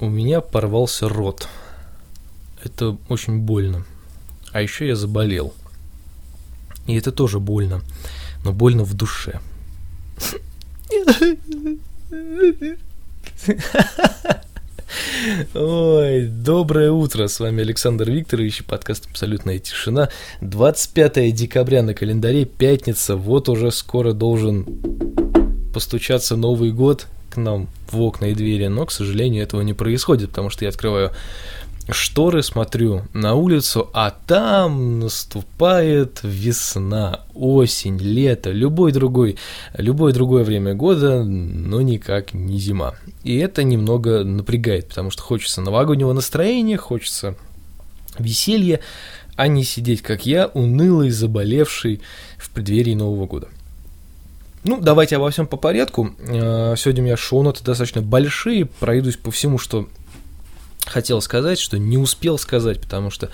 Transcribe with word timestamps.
у 0.00 0.08
меня 0.08 0.40
порвался 0.40 1.08
рот. 1.08 1.48
Это 2.62 2.96
очень 3.08 3.38
больно. 3.40 3.84
А 4.52 4.62
еще 4.62 4.86
я 4.86 4.96
заболел. 4.96 5.54
И 6.86 6.94
это 6.96 7.12
тоже 7.12 7.40
больно. 7.40 7.82
Но 8.44 8.52
больно 8.52 8.84
в 8.84 8.94
душе. 8.94 9.40
Ой, 15.54 16.26
доброе 16.26 16.90
утро, 16.90 17.26
с 17.28 17.40
вами 17.40 17.62
Александр 17.62 18.10
Викторович, 18.10 18.64
подкаст 18.64 19.06
«Абсолютная 19.10 19.58
тишина». 19.58 20.08
25 20.40 21.34
декабря 21.34 21.82
на 21.82 21.92
календаре, 21.92 22.46
пятница, 22.46 23.16
вот 23.16 23.50
уже 23.50 23.70
скоро 23.70 24.12
должен 24.14 24.64
постучаться 25.72 26.36
Новый 26.36 26.72
год 26.72 27.06
к 27.30 27.36
нам 27.36 27.68
в 27.90 28.00
окна 28.00 28.26
и 28.26 28.34
двери, 28.34 28.66
но, 28.66 28.86
к 28.86 28.92
сожалению, 28.92 29.42
этого 29.42 29.62
не 29.62 29.74
происходит, 29.74 30.30
потому 30.30 30.50
что 30.50 30.64
я 30.64 30.70
открываю 30.70 31.12
шторы, 31.90 32.42
смотрю 32.42 33.02
на 33.14 33.34
улицу, 33.34 33.90
а 33.92 34.10
там 34.10 35.00
наступает 35.00 36.20
весна, 36.22 37.20
осень, 37.34 37.98
лето, 37.98 38.50
любой 38.50 38.92
другой, 38.92 39.38
любое 39.74 40.12
другое 40.12 40.44
время 40.44 40.74
года, 40.74 41.22
но 41.24 41.80
никак 41.80 42.34
не 42.34 42.58
зима. 42.58 42.94
И 43.24 43.36
это 43.38 43.62
немного 43.62 44.24
напрягает, 44.24 44.88
потому 44.88 45.10
что 45.10 45.22
хочется 45.22 45.60
новогоднего 45.60 46.12
настроения, 46.12 46.76
хочется 46.76 47.36
веселья, 48.18 48.80
а 49.36 49.48
не 49.48 49.64
сидеть, 49.64 50.02
как 50.02 50.26
я, 50.26 50.48
унылый, 50.48 51.10
заболевший 51.10 52.00
в 52.36 52.50
преддверии 52.50 52.94
Нового 52.94 53.26
года. 53.26 53.48
Ну, 54.64 54.80
давайте 54.80 55.16
обо 55.16 55.30
всем 55.30 55.46
по 55.46 55.56
порядку. 55.56 56.14
Э, 56.18 56.74
сегодня 56.76 57.02
у 57.02 57.06
меня 57.06 57.16
шоу-ноты 57.16 57.62
достаточно 57.64 58.02
большие, 58.02 58.66
пройдусь 58.66 59.16
по 59.16 59.30
всему, 59.30 59.58
что 59.58 59.88
хотел 60.84 61.20
сказать, 61.20 61.58
что 61.58 61.78
не 61.78 61.98
успел 61.98 62.38
сказать, 62.38 62.80
потому 62.80 63.10
что 63.10 63.30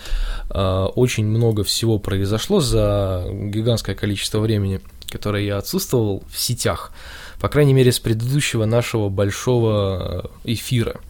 э, 0.50 0.86
очень 0.94 1.24
много 1.26 1.64
всего 1.64 1.98
произошло 1.98 2.60
за 2.60 3.26
гигантское 3.30 3.94
количество 3.94 4.40
времени, 4.40 4.80
которое 5.08 5.44
я 5.44 5.58
отсутствовал 5.58 6.24
в 6.30 6.38
сетях, 6.38 6.92
по 7.40 7.48
крайней 7.48 7.74
мере, 7.74 7.92
с 7.92 8.00
предыдущего 8.00 8.64
нашего 8.64 9.08
большого 9.08 10.30
э, 10.44 10.52
эфира. 10.52 11.00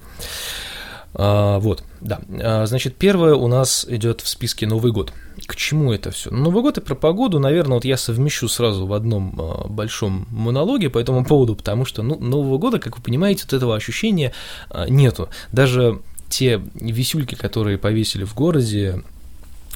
А, 1.15 1.59
вот, 1.61 1.85
да. 2.01 2.21
А, 2.43 2.67
значит, 2.67 2.97
первое 2.97 3.35
у 3.35 3.47
нас 3.47 3.87
идет 3.89 4.21
в 4.21 4.29
списке 4.29 4.67
Новый 4.67 4.93
год. 4.93 5.13
К 5.47 5.57
чему 5.57 5.93
это 5.93 6.11
все? 6.11 6.31
Ну, 6.31 6.45
Новый 6.45 6.63
год 6.63 6.79
и 6.79 6.81
про 6.81 6.95
погоду, 6.95 7.39
наверное, 7.39 7.77
вот 7.77 7.85
я 7.85 7.97
совмещу 7.97 8.49
сразу 8.49 8.87
в 8.87 8.93
одном 8.93 9.35
а, 9.39 9.69
большом 9.69 10.27
монологе 10.31 10.91
по 10.91 10.99
этому 10.99 11.25
поводу, 11.25 11.55
потому 11.55 11.85
что, 11.85 12.03
ну, 12.03 12.19
Нового 12.19 12.59
года, 12.59 12.79
как 12.79 12.97
вы 12.97 13.03
понимаете, 13.03 13.45
вот 13.45 13.53
этого 13.53 13.77
ощущения 13.77 14.33
а, 14.71 14.89
нету. 14.89 15.29
Даже 15.53 16.01
те 16.29 16.61
висюльки, 16.75 17.37
которые 17.37 17.79
повесили 17.79 18.25
в 18.25 18.35
городе, 18.35 19.03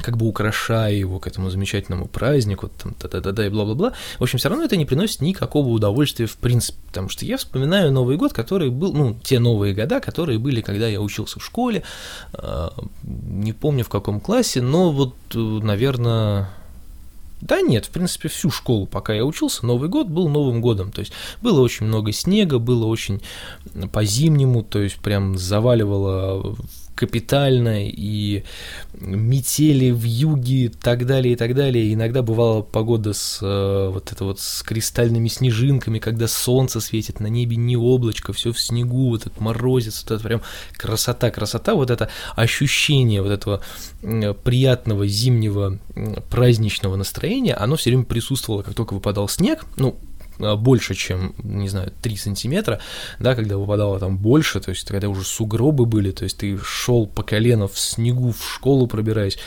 как 0.03 0.17
бы 0.17 0.27
украшая 0.27 0.95
его 0.95 1.19
к 1.19 1.27
этому 1.27 1.51
замечательному 1.51 2.07
празднику, 2.07 2.71
там, 2.83 2.95
та-та-та-та 2.95 3.47
и 3.47 3.49
бла-бла-бла. 3.49 3.93
В 4.19 4.23
общем, 4.23 4.39
все 4.39 4.49
равно 4.49 4.65
это 4.65 4.77
не 4.77 4.85
приносит 4.85 5.21
никакого 5.21 5.69
удовольствия 5.69 6.27
в 6.27 6.37
принципе, 6.37 6.79
потому 6.87 7.09
что 7.09 7.25
я 7.25 7.37
вспоминаю 7.37 7.93
Новый 7.93 8.17
год, 8.17 8.33
который 8.33 8.71
был, 8.71 8.93
ну, 8.93 9.17
те 9.23 9.39
новые 9.39 9.75
года, 9.75 10.01
которые 10.01 10.39
были, 10.39 10.61
когда 10.61 10.87
я 10.89 11.01
учился 11.01 11.41
в 11.41 11.45
школе, 11.45 11.83
а, 12.33 12.73
не 13.03 13.53
помню 13.53 13.85
в 13.85 13.89
каком 13.89 14.21
классе, 14.21 14.63
но 14.63 14.91
вот, 14.91 15.15
э, 15.35 15.39
наверное, 15.39 16.49
да 17.41 17.61
нет, 17.61 17.87
в 17.87 17.91
принципе, 17.91 18.29
всю 18.29 18.51
школу, 18.51 18.87
пока 18.87 19.15
я 19.15 19.25
учился, 19.25 19.65
Новый 19.65 19.89
год 19.89 20.09
был 20.09 20.29
Новым 20.29 20.61
годом. 20.61 20.91
То 20.91 21.01
есть 21.01 21.13
было 21.41 21.61
очень 21.61 21.87
много 21.87 22.13
снега, 22.13 22.59
было 22.59 22.87
очень 22.87 23.23
по-зимнему, 23.93 24.63
то 24.65 24.81
есть 24.81 24.97
прям 24.97 25.39
заваливало 25.39 26.57
капитально, 26.99 27.87
и 27.87 28.43
метели 28.95 29.93
в 29.93 30.03
юге 30.03 30.65
и 30.65 30.69
так 30.69 31.07
далее, 31.07 31.35
и 31.35 31.37
так 31.37 31.55
далее. 31.55 31.95
Иногда 31.95 32.23
бывала 32.23 32.63
погода 32.63 33.13
с 33.13 33.39
э, 33.41 33.91
вот 33.93 34.11
это 34.11 34.25
вот 34.25 34.41
с 34.41 34.65
кристальными 34.65 35.29
снежинками, 35.29 36.01
когда 36.01 36.27
солнце 36.27 36.81
светит, 36.81 37.21
на 37.21 37.29
небе 37.29 37.55
не 37.57 37.77
облачко, 37.77 38.33
все 38.33 38.53
в 38.53 38.61
снегу, 38.61 39.11
вот 39.11 39.27
этот 39.27 39.41
морозец, 39.41 40.03
вот 40.03 40.11
это 40.11 40.25
прям 40.25 40.43
красота, 40.77 41.31
красота, 41.31 41.77
вот 41.77 41.91
это 41.91 42.11
ощущение 42.35 43.23
вот 43.23 43.31
этого 43.31 43.63
приятного 44.43 45.07
зимнего 45.07 45.79
праздничного 46.31 46.97
настроения, 46.97 47.55
оно 47.55 47.77
все 47.77 47.91
время 47.91 48.07
присутствовало, 48.07 48.63
как 48.63 48.75
только 48.75 48.95
выпадал 48.95 49.29
снег, 49.29 49.67
ну, 49.77 49.97
больше, 50.39 50.95
чем, 50.95 51.35
не 51.43 51.69
знаю, 51.69 51.93
3 52.03 52.17
сантиметра, 52.17 52.81
да, 53.19 53.35
когда 53.35 53.57
выпадало 53.57 53.99
там 53.99 54.19
больше, 54.19 54.61
то 54.61 54.71
есть 54.71 54.87
когда 54.87 55.09
уже 55.09 55.25
сугробы 55.25 55.87
были, 55.87 56.11
то 56.11 56.25
есть 56.25 56.39
ты 56.39 56.59
шел 56.59 57.07
по 57.07 57.23
колено 57.23 57.69
в 57.69 57.79
снегу 57.79 58.33
в 58.33 58.55
школу 58.55 58.87
пробираясь, 58.87 59.39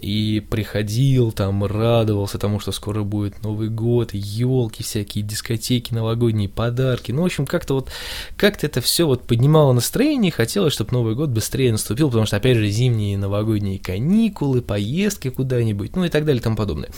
и 0.00 0.40
приходил 0.48 1.32
там, 1.32 1.64
радовался 1.64 2.38
тому, 2.38 2.60
что 2.60 2.72
скоро 2.72 3.02
будет 3.02 3.42
Новый 3.42 3.68
год, 3.68 4.10
елки 4.12 4.82
всякие, 4.82 5.24
дискотеки, 5.24 5.92
новогодние 5.92 6.48
подарки. 6.48 7.10
Ну, 7.10 7.22
в 7.22 7.24
общем, 7.24 7.46
как-то 7.46 7.74
вот, 7.74 7.90
как-то 8.36 8.66
это 8.66 8.80
все 8.80 9.06
вот 9.06 9.24
поднимало 9.24 9.72
настроение, 9.72 10.30
хотелось, 10.30 10.72
чтобы 10.72 10.92
Новый 10.92 11.14
год 11.14 11.30
быстрее 11.30 11.72
наступил, 11.72 12.08
потому 12.08 12.26
что, 12.26 12.36
опять 12.36 12.56
же, 12.56 12.68
зимние 12.68 13.18
новогодние 13.18 13.78
каникулы, 13.78 14.62
поездки 14.62 15.30
куда-нибудь, 15.30 15.96
ну 15.96 16.04
и 16.04 16.08
так 16.08 16.24
далее 16.24 16.40
и 16.40 16.44
тому 16.44 16.56
подобное. 16.56 16.90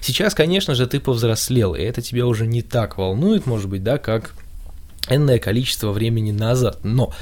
Сейчас, 0.00 0.34
конечно 0.34 0.74
же, 0.74 0.86
ты 0.86 1.00
повзрослел, 1.00 1.74
и 1.74 1.80
это 1.80 2.00
тебя 2.00 2.26
уже 2.26 2.46
не 2.46 2.62
так 2.62 2.85
волнует, 2.98 3.46
может 3.46 3.68
быть, 3.68 3.82
да, 3.82 3.98
как 3.98 4.34
энное 5.08 5.38
количество 5.38 5.92
времени 5.92 6.32
назад, 6.32 6.80
но 6.82 7.12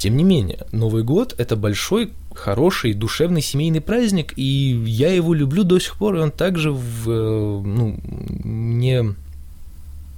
тем 0.00 0.16
не 0.16 0.24
менее, 0.24 0.60
Новый 0.72 1.02
год– 1.02 1.34
это 1.38 1.56
большой, 1.56 2.12
хороший, 2.34 2.94
душевный 2.94 3.42
семейный 3.42 3.82
праздник, 3.82 4.32
и 4.34 4.42
я 4.42 5.12
его 5.12 5.34
люблю 5.34 5.62
до 5.62 5.78
сих 5.78 5.96
пор, 5.96 6.16
и 6.16 6.20
он 6.20 6.30
также 6.30 6.72
в, 6.72 7.10
э, 7.10 7.62
ну, 7.62 8.00
не 8.42 9.14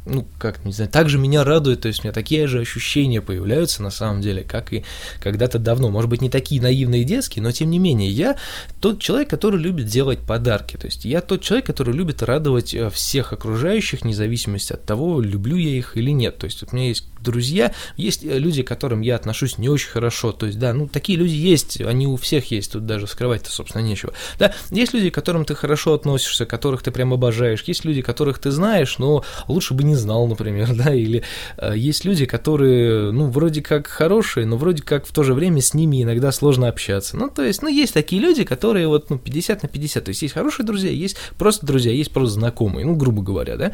ну, 0.05 0.27
как, 0.39 0.65
не 0.65 0.73
знаю, 0.73 0.91
также 0.91 1.19
меня 1.19 1.45
радует, 1.45 1.83
то 1.83 1.89
есть 1.89 2.01
у 2.01 2.03
меня 2.05 2.13
такие 2.13 2.47
же 2.47 2.61
ощущения 2.61 3.21
появляются 3.21 3.83
на 3.83 3.91
самом 3.91 4.21
деле, 4.21 4.43
как 4.43 4.73
и 4.73 4.85
когда-то 5.21 5.59
давно. 5.59 5.91
Может 5.91 6.11
быть, 6.11 6.23
не 6.23 6.31
такие 6.31 6.61
наивные 6.61 7.05
детские, 7.05 7.43
но 7.43 7.53
тем 7.53 7.71
не 7.71 7.79
менее, 7.79 8.11
я 8.11 8.37
тот 8.81 9.01
человек, 9.01 9.31
который 9.31 9.61
любит 9.61 9.87
делать 9.87 10.19
подарки, 10.19 10.77
то 10.77 10.87
есть 10.87 11.05
я 11.05 11.21
тот 11.21 11.43
человек, 11.43 11.67
который 11.67 11.95
любит 11.95 12.23
радовать 12.23 12.75
э, 12.75 12.91
всех 12.91 13.33
окружающих, 13.33 14.03
вне 14.03 14.15
зависимости 14.15 14.73
от 14.73 14.85
того, 14.85 15.21
люблю 15.21 15.57
я 15.57 15.71
их 15.71 15.97
или 15.97 16.11
нет. 16.11 16.39
То 16.39 16.47
есть 16.47 16.63
у 16.63 16.75
меня 16.75 16.89
есть 16.89 17.07
друзья, 17.23 17.73
есть 17.97 18.25
э, 18.25 18.39
люди, 18.39 18.63
к 18.63 18.69
которым 18.69 19.01
я 19.01 19.17
отношусь 19.17 19.59
не 19.59 19.69
очень 19.69 19.91
хорошо, 19.91 20.33
то 20.33 20.47
есть, 20.47 20.59
да, 20.59 20.73
ну, 20.73 20.89
такие 20.89 21.19
люди 21.19 21.35
есть, 21.35 21.81
они 21.81 22.07
у 22.07 22.17
всех 22.17 22.51
есть, 22.51 22.73
тут 22.73 22.87
даже 22.87 23.07
скрывать-то, 23.07 23.51
собственно, 23.51 23.83
нечего. 23.83 24.13
Да, 24.39 24.55
есть 24.71 24.93
люди, 24.93 25.11
к 25.11 25.15
которым 25.15 25.45
ты 25.45 25.55
хорошо 25.55 25.95
относишься, 25.95 26.47
которых 26.47 26.83
ты 26.83 26.91
прям 26.91 27.13
обожаешь, 27.13 27.63
есть 27.63 27.85
люди, 27.85 28.03
которых 28.03 28.39
ты 28.39 28.51
знаешь, 28.51 28.99
но 28.99 29.25
лучше 29.49 29.75
бы 29.75 29.85
не 29.85 29.95
знал, 29.95 30.27
например, 30.27 30.71
да, 30.75 30.95
или 30.95 31.23
э, 31.57 31.75
есть 31.77 32.05
люди, 32.05 32.27
которые, 32.27 33.13
ну, 33.13 33.27
вроде 33.27 33.63
как 33.63 33.87
хорошие, 33.87 34.47
но 34.47 34.57
вроде 34.57 34.83
как 34.83 35.07
в 35.07 35.13
то 35.13 35.23
же 35.23 35.35
время 35.35 35.61
с 35.61 35.75
ними 35.75 36.03
иногда 36.03 36.33
сложно 36.33 36.69
общаться. 36.69 37.17
Ну, 37.17 37.29
то 37.29 37.43
есть, 37.43 37.63
ну, 37.63 37.69
есть 37.69 37.95
такие 37.95 38.21
люди, 38.21 38.45
которые 38.45 38.89
вот, 38.89 39.11
ну, 39.11 39.19
50 39.19 39.63
на 39.63 39.69
50, 39.69 40.05
то 40.05 40.09
есть 40.11 40.23
есть 40.23 40.35
хорошие 40.35 40.67
друзья, 40.67 40.91
есть 40.91 41.17
просто 41.39 41.67
друзья, 41.67 41.93
есть 41.93 42.13
просто 42.13 42.35
знакомые, 42.35 42.87
ну, 42.87 42.97
грубо 42.97 43.23
говоря, 43.23 43.57
да. 43.57 43.73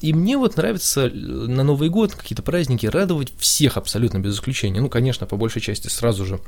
И 0.00 0.12
мне 0.12 0.36
вот 0.36 0.56
нравится 0.56 1.06
э, 1.06 1.10
на 1.10 1.64
Новый 1.64 1.88
год, 1.88 2.14
какие-то 2.14 2.42
праздники 2.42 2.77
радовать 2.86 3.32
всех 3.38 3.76
абсолютно 3.76 4.18
без 4.18 4.34
исключения. 4.34 4.80
Ну, 4.80 4.88
конечно, 4.88 5.26
по 5.26 5.36
большей 5.36 5.60
части 5.60 5.88
сразу 5.88 6.24
же 6.24 6.40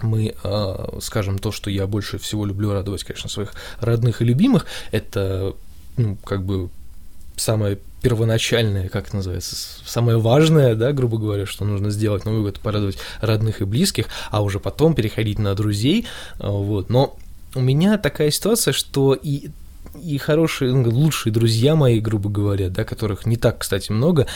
мы 0.00 0.34
э, 0.42 0.98
скажем 1.00 1.38
то, 1.38 1.52
что 1.52 1.70
я 1.70 1.86
больше 1.86 2.18
всего 2.18 2.44
люблю 2.44 2.72
радовать, 2.72 3.04
конечно, 3.04 3.28
своих 3.28 3.52
родных 3.80 4.22
и 4.22 4.24
любимых, 4.24 4.66
это, 4.90 5.54
ну, 5.96 6.16
как 6.24 6.44
бы 6.44 6.70
самое 7.36 7.78
первоначальное, 8.02 8.88
как 8.88 9.08
это 9.08 9.16
называется, 9.16 9.56
самое 9.86 10.18
важное, 10.18 10.74
да, 10.74 10.92
грубо 10.92 11.18
говоря, 11.18 11.46
что 11.46 11.64
нужно 11.64 11.90
сделать 11.90 12.24
Новый 12.24 12.42
год, 12.42 12.58
порадовать 12.60 12.98
родных 13.20 13.60
и 13.60 13.64
близких, 13.64 14.06
а 14.30 14.42
уже 14.42 14.58
потом 14.58 14.94
переходить 14.94 15.38
на 15.38 15.54
друзей, 15.54 16.06
а, 16.38 16.50
вот, 16.50 16.90
но 16.90 17.16
у 17.54 17.60
меня 17.60 17.98
такая 17.98 18.30
ситуация, 18.30 18.72
что 18.72 19.14
и 19.14 19.50
и 20.00 20.18
хорошие, 20.18 20.72
ну, 20.72 20.88
лучшие 20.88 21.32
друзья 21.32 21.76
мои, 21.76 22.00
грубо 22.00 22.30
говоря, 22.30 22.70
да, 22.70 22.84
которых 22.84 23.26
не 23.26 23.36
так, 23.36 23.58
кстати, 23.58 23.92
много, 23.92 24.26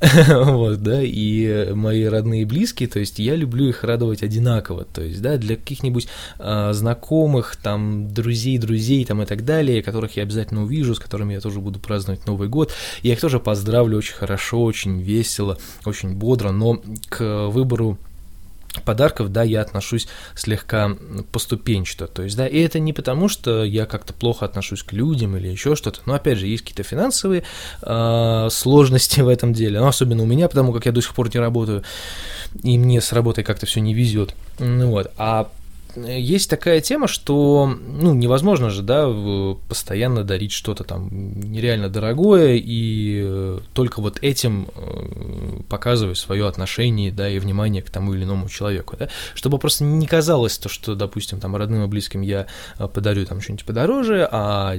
вот, 0.28 0.82
да, 0.82 1.02
и 1.02 1.72
мои 1.72 2.04
родные 2.04 2.42
и 2.42 2.44
близкие, 2.44 2.88
то 2.88 3.00
есть 3.00 3.18
я 3.18 3.34
люблю 3.34 3.68
их 3.68 3.82
радовать 3.84 4.22
одинаково, 4.22 4.84
то 4.84 5.02
есть, 5.02 5.20
да, 5.20 5.36
для 5.36 5.56
каких-нибудь 5.56 6.08
э, 6.38 6.72
знакомых, 6.72 7.56
там, 7.56 8.12
друзей, 8.12 8.58
друзей, 8.58 9.04
там, 9.04 9.22
и 9.22 9.26
так 9.26 9.44
далее, 9.44 9.82
которых 9.82 10.16
я 10.16 10.22
обязательно 10.22 10.62
увижу, 10.62 10.94
с 10.94 11.00
которыми 11.00 11.34
я 11.34 11.40
тоже 11.40 11.60
буду 11.60 11.80
праздновать 11.80 12.26
Новый 12.26 12.48
год, 12.48 12.72
я 13.02 13.12
их 13.12 13.20
тоже 13.20 13.40
поздравлю 13.40 13.98
очень 13.98 14.14
хорошо, 14.14 14.62
очень 14.62 15.00
весело, 15.00 15.58
очень 15.84 16.14
бодро, 16.14 16.52
но 16.52 16.80
к 17.08 17.48
выбору 17.48 17.98
подарков, 18.84 19.32
да, 19.32 19.42
я 19.42 19.62
отношусь 19.62 20.08
слегка 20.34 20.96
поступенчато. 21.32 22.06
То 22.06 22.22
есть, 22.22 22.36
да, 22.36 22.46
и 22.46 22.58
это 22.60 22.78
не 22.78 22.92
потому, 22.92 23.28
что 23.28 23.64
я 23.64 23.86
как-то 23.86 24.12
плохо 24.12 24.44
отношусь 24.44 24.82
к 24.82 24.92
людям 24.92 25.36
или 25.36 25.48
еще 25.48 25.76
что-то. 25.76 26.00
Но 26.06 26.14
опять 26.14 26.38
же, 26.38 26.46
есть 26.46 26.62
какие-то 26.62 26.82
финансовые 26.82 27.42
э, 27.82 28.48
сложности 28.50 29.20
в 29.20 29.28
этом 29.28 29.52
деле. 29.52 29.80
Ну, 29.80 29.86
особенно 29.86 30.22
у 30.22 30.26
меня, 30.26 30.48
потому 30.48 30.72
как 30.72 30.86
я 30.86 30.92
до 30.92 31.02
сих 31.02 31.14
пор 31.14 31.30
не 31.32 31.40
работаю, 31.40 31.82
и 32.62 32.78
мне 32.78 33.00
с 33.00 33.12
работой 33.12 33.44
как-то 33.44 33.66
все 33.66 33.80
не 33.80 33.94
везет. 33.94 34.34
Ну, 34.58 34.90
вот. 34.90 35.10
А 35.16 35.50
есть 35.96 36.48
такая 36.48 36.80
тема, 36.80 37.08
что 37.08 37.66
ну, 37.66 38.14
невозможно 38.14 38.70
же, 38.70 38.82
да, 38.82 39.08
постоянно 39.68 40.24
дарить 40.24 40.52
что-то 40.52 40.84
там 40.84 41.08
нереально 41.10 41.88
дорогое 41.88 42.54
и 42.54 43.22
э, 43.24 43.58
только 43.72 44.00
вот 44.00 44.18
этим 44.22 44.68
показывать 45.70 46.18
свое 46.18 46.46
отношение, 46.46 47.10
да, 47.10 47.30
и 47.30 47.38
внимание 47.38 47.82
к 47.82 47.88
тому 47.88 48.12
или 48.12 48.24
иному 48.24 48.50
человеку, 48.50 48.96
да, 48.98 49.08
чтобы 49.34 49.58
просто 49.58 49.84
не 49.84 50.06
казалось 50.06 50.58
то, 50.58 50.68
что, 50.68 50.94
допустим, 50.94 51.40
там 51.40 51.56
родным 51.56 51.84
и 51.84 51.86
близким 51.86 52.20
я 52.20 52.46
э, 52.78 52.88
подарю 52.88 53.24
там 53.24 53.40
что-нибудь 53.40 53.64
подороже, 53.64 54.28
а 54.30 54.74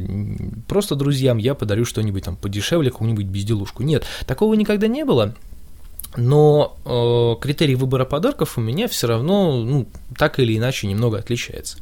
просто 0.68 0.96
друзьям 0.96 1.38
я 1.38 1.56
подарю 1.56 1.86
что-нибудь 1.86 2.26
там 2.26 2.36
подешевле, 2.36 2.92
какую-нибудь 2.92 3.26
безделушку. 3.26 3.82
Нет, 3.82 4.06
такого 4.28 4.54
никогда 4.54 4.88
не 4.88 5.06
было. 5.06 5.34
Но 6.18 6.78
э, 6.86 7.42
критерий 7.42 7.76
выбора 7.76 8.06
подарков 8.06 8.58
у 8.58 8.62
меня 8.62 8.88
все 8.88 9.08
равно, 9.08 9.64
ну, 9.64 9.88
так 10.18 10.40
или 10.40 10.58
иначе, 10.58 10.88
немного 10.88 11.18
отличается. 11.18 11.78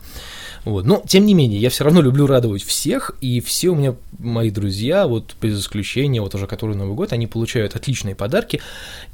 Вот. 0.65 0.85
Но, 0.85 1.01
тем 1.07 1.25
не 1.25 1.33
менее, 1.33 1.59
я 1.59 1.69
все 1.69 1.83
равно 1.83 2.01
люблю 2.01 2.27
радовать 2.27 2.63
всех, 2.63 3.11
и 3.21 3.39
все 3.39 3.69
у 3.69 3.75
меня, 3.75 3.95
мои 4.17 4.51
друзья, 4.51 5.07
вот 5.07 5.35
без 5.41 5.59
исключения, 5.59 6.21
вот 6.21 6.35
уже 6.35 6.47
который 6.47 6.75
Новый 6.75 6.95
год, 6.95 7.13
они 7.13 7.27
получают 7.27 7.75
отличные 7.75 8.15
подарки, 8.15 8.61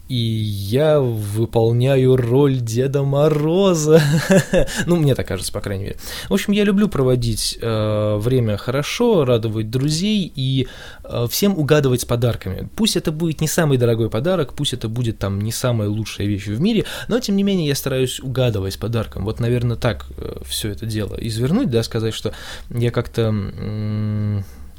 и 0.08 0.16
я 0.16 1.00
выполняю 1.00 2.16
роль 2.16 2.58
Деда 2.58 3.04
Мороза. 3.04 4.02
ну, 4.86 4.98
мне 4.98 5.16
так 5.16 5.28
кажется, 5.28 5.52
по 5.52 5.62
крайней 5.62 5.86
мере. 5.86 5.98
В 6.30 6.34
общем, 6.34 6.54
я 6.54 6.64
люблю 6.64 6.88
проводить 6.88 7.58
э, 7.60 8.18
время 8.18 8.58
хорошо, 8.58 9.26
радовать 9.26 9.72
друзей 9.72 10.32
и 10.36 10.68
э, 11.04 11.28
всем 11.30 11.58
угадывать 11.58 12.02
с 12.02 12.06
подарками. 12.06 12.70
Пусть 12.76 12.98
это 12.98 13.12
будет 13.12 13.42
не 13.42 13.48
самый 13.48 13.78
дорогой 13.78 14.10
подарок, 14.10 14.54
пусть 14.54 14.74
это 14.74 14.90
будет 14.90 15.05
там 15.12 15.40
не 15.40 15.52
самая 15.52 15.90
лучшая 15.90 16.28
вещь 16.28 16.48
в 16.48 16.60
мире, 16.60 16.86
но 17.08 17.20
тем 17.20 17.36
не 17.36 17.44
менее 17.44 17.68
я 17.68 17.76
стараюсь 17.76 18.20
угадывать 18.20 18.80
подарком. 18.80 19.26
Вот, 19.26 19.40
наверное, 19.40 19.78
так 19.78 20.06
э, 20.18 20.38
все 20.46 20.70
это 20.70 20.86
дело 20.86 21.16
извернуть, 21.16 21.70
да, 21.70 21.84
сказать, 21.84 22.14
что 22.14 22.34
я 22.70 22.92
как-то 22.92 23.34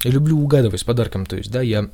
люблю 0.05 0.39
угадывать 0.39 0.81
с 0.81 0.85
подарком, 0.85 1.27
то 1.27 1.37
есть, 1.37 1.51
да, 1.51 1.63
я 1.63 1.91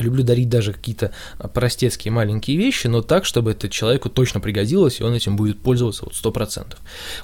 Люблю 0.00 0.24
дарить 0.24 0.48
даже 0.48 0.72
какие-то 0.72 1.12
а, 1.38 1.48
простецкие 1.48 2.12
маленькие 2.12 2.56
вещи, 2.56 2.86
но 2.86 3.02
так, 3.02 3.24
чтобы 3.24 3.52
это 3.52 3.68
человеку 3.68 4.08
точно 4.08 4.40
пригодилось, 4.40 5.00
и 5.00 5.04
он 5.04 5.14
этим 5.14 5.36
будет 5.36 5.60
пользоваться 5.60 6.04
вот 6.04 6.14
100%. 6.14 6.76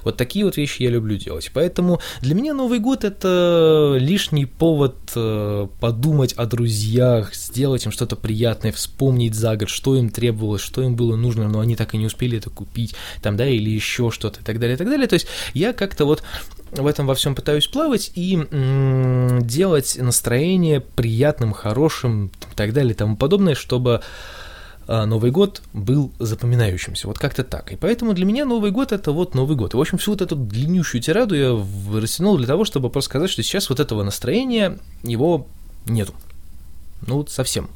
Вот 0.03 0.17
такие 0.17 0.45
вот 0.45 0.57
вещи 0.57 0.83
я 0.83 0.89
люблю 0.89 1.17
делать. 1.17 1.49
Поэтому 1.53 1.99
для 2.21 2.35
меня 2.35 2.53
Новый 2.53 2.79
год– 2.79 3.03
это 3.05 3.97
лишний 3.99 4.45
повод 4.45 4.95
э, 5.15 5.67
подумать 5.79 6.33
о 6.33 6.45
друзьях, 6.45 7.33
сделать 7.33 7.85
им 7.85 7.91
что-то 7.91 8.15
приятное, 8.15 8.71
вспомнить 8.71 9.35
за 9.35 9.55
год, 9.55 9.69
что 9.69 9.95
им 9.95 10.09
требовалось, 10.09 10.61
что 10.61 10.81
им 10.83 10.95
было 10.95 11.15
нужно, 11.15 11.47
но 11.47 11.59
они 11.59 11.75
так 11.75 11.93
и 11.93 11.97
не 11.97 12.05
успели 12.05 12.37
это 12.37 12.49
купить, 12.49 12.95
там, 13.21 13.37
да, 13.37 13.47
или 13.47 13.69
еще 13.69 14.11
что-то 14.11 14.41
и 14.41 14.43
так 14.43 14.59
далее, 14.59 14.75
и 14.75 14.77
так 14.77 14.87
далее. 14.87 15.07
То 15.07 15.15
есть 15.15 15.27
я 15.53 15.73
как-то 15.73 16.05
вот 16.05 16.23
в 16.71 16.85
этом 16.85 17.07
во 17.07 17.15
всем 17.15 17.35
пытаюсь 17.35 17.67
плавать 17.67 18.11
и 18.15 18.35
делать 19.41 19.97
настроение 19.99 20.79
приятным, 20.81 21.53
хорошим 21.53 22.27
и 22.51 22.55
так 22.55 22.73
далее 22.73 22.93
и 22.93 22.95
тому 22.95 23.15
подобное, 23.15 23.55
чтобы 23.55 24.01
а, 24.91 25.05
Новый 25.05 25.29
год 25.29 25.61
был 25.71 26.11
запоминающимся. 26.17 27.07
Вот 27.07 27.19
как-то 27.19 27.43
так. 27.43 27.71
И 27.71 27.75
поэтому 27.75 28.13
для 28.13 28.25
меня 28.25 28.45
Новый 28.45 28.71
год 28.71 28.91
это 28.91 29.11
вот 29.11 29.35
Новый 29.35 29.55
год. 29.55 29.75
И, 29.75 29.77
в 29.77 29.79
общем, 29.81 29.99
всю 29.99 30.11
вот 30.11 30.21
эту 30.21 30.35
длиннющую 30.35 30.99
тираду 30.99 31.35
я 31.35 31.99
растянул 31.99 32.37
для 32.37 32.47
того, 32.47 32.65
чтобы 32.65 32.89
просто 32.89 33.09
сказать, 33.09 33.29
что 33.29 33.43
сейчас 33.43 33.69
вот 33.69 33.79
этого 33.79 34.01
настроения 34.01 34.79
его 35.03 35.47
нету. 35.85 36.13
Ну 37.05 37.17
вот 37.17 37.29
совсем. 37.29 37.69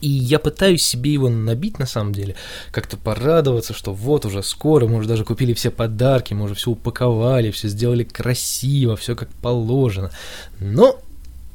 И 0.00 0.08
я 0.08 0.38
пытаюсь 0.38 0.82
себе 0.82 1.12
его 1.12 1.28
набить 1.28 1.78
на 1.78 1.86
самом 1.86 2.12
деле, 2.12 2.34
как-то 2.70 2.96
порадоваться, 2.96 3.74
что 3.74 3.92
вот 3.92 4.24
уже 4.24 4.42
скоро, 4.42 4.86
мы 4.86 4.96
уже 4.96 5.08
даже 5.08 5.24
купили 5.24 5.52
все 5.52 5.70
подарки, 5.70 6.32
мы 6.34 6.44
уже 6.44 6.54
все 6.54 6.70
упаковали, 6.70 7.50
все 7.50 7.68
сделали 7.68 8.04
красиво, 8.04 8.96
все 8.96 9.14
как 9.14 9.28
положено. 9.28 10.10
Но 10.58 10.98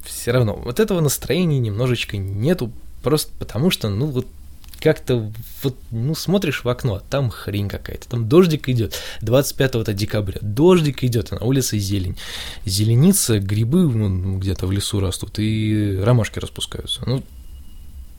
все 0.04 0.32
равно 0.32 0.56
вот 0.56 0.80
этого 0.80 1.02
настроения 1.02 1.60
немножечко 1.60 2.18
нету, 2.18 2.72
просто 3.02 3.32
потому 3.40 3.72
что, 3.72 3.90
ну 3.90 4.06
вот 4.08 4.28
как-то 4.80 5.32
вот, 5.64 5.76
ну, 5.90 6.14
смотришь 6.14 6.64
в 6.64 6.70
окно, 6.70 6.96
а 6.96 7.00
там 7.00 7.32
хрень 7.32 7.70
какая-то, 7.70 8.08
там 8.08 8.30
дождик 8.30 8.70
идет, 8.70 8.94
25 9.22 9.96
декабря, 9.96 10.38
дождик 10.42 11.04
идет, 11.04 11.32
а 11.32 11.36
на 11.36 11.46
улице 11.46 11.80
зелень, 11.80 12.18
зеленица, 12.66 13.40
грибы 13.40 13.88
ну, 13.90 14.38
где-то 14.38 14.68
в 14.68 14.72
лесу 14.72 15.00
растут, 15.00 15.40
и 15.40 16.00
ромашки 16.04 16.38
распускаются, 16.40 17.02
ну, 17.08 17.24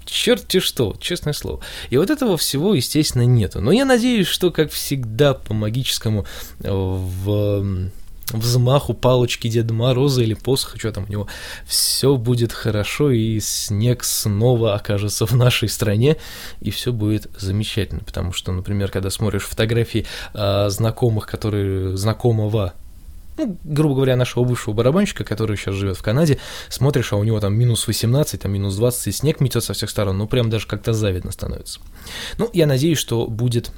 черти 0.06 0.60
что, 0.60 0.96
честное 1.00 1.32
слово. 1.32 1.60
И 1.90 1.96
вот 1.96 2.10
этого 2.10 2.36
всего, 2.36 2.74
естественно, 2.74 3.22
нету. 3.22 3.60
Но 3.60 3.72
я 3.72 3.84
надеюсь, 3.84 4.26
что, 4.26 4.50
как 4.50 4.70
всегда, 4.70 5.34
по 5.34 5.54
магическому 5.54 6.26
э, 6.60 6.70
в 6.70 7.90
взмаху 8.32 8.94
палочки 8.94 9.48
Деда 9.48 9.72
Мороза 9.72 10.22
или 10.22 10.34
посоха, 10.34 10.78
что 10.78 10.92
там 10.92 11.04
у 11.04 11.10
него, 11.10 11.28
все 11.64 12.16
будет 12.16 12.52
хорошо, 12.52 13.10
и 13.10 13.38
снег 13.40 14.02
снова 14.04 14.74
окажется 14.74 15.26
в 15.26 15.32
нашей 15.32 15.68
стране, 15.68 16.16
и 16.60 16.70
все 16.70 16.92
будет 16.92 17.28
замечательно, 17.38 18.02
потому 18.04 18.32
что, 18.32 18.52
например, 18.52 18.90
когда 18.90 19.10
смотришь 19.10 19.44
фотографии 19.44 20.06
э, 20.34 20.68
знакомых, 20.70 21.26
которые 21.26 21.96
знакомого 21.96 22.74
ну, 23.36 23.58
грубо 23.64 23.94
говоря, 23.94 24.16
нашего 24.16 24.44
бывшего 24.44 24.74
барабанщика, 24.74 25.24
который 25.24 25.56
сейчас 25.56 25.74
живет 25.74 25.96
в 25.96 26.02
Канаде, 26.02 26.38
смотришь, 26.68 27.12
а 27.12 27.16
у 27.16 27.24
него 27.24 27.40
там 27.40 27.54
минус 27.54 27.86
18, 27.86 28.40
там 28.40 28.52
минус 28.52 28.76
20, 28.76 29.06
и 29.08 29.12
снег 29.12 29.40
метет 29.40 29.64
со 29.64 29.72
всех 29.72 29.90
сторон, 29.90 30.18
ну, 30.18 30.26
прям 30.26 30.50
даже 30.50 30.66
как-то 30.66 30.92
завидно 30.92 31.32
становится. 31.32 31.80
Ну, 32.38 32.50
я 32.52 32.66
надеюсь, 32.66 32.98
что 32.98 33.26
будет 33.26 33.72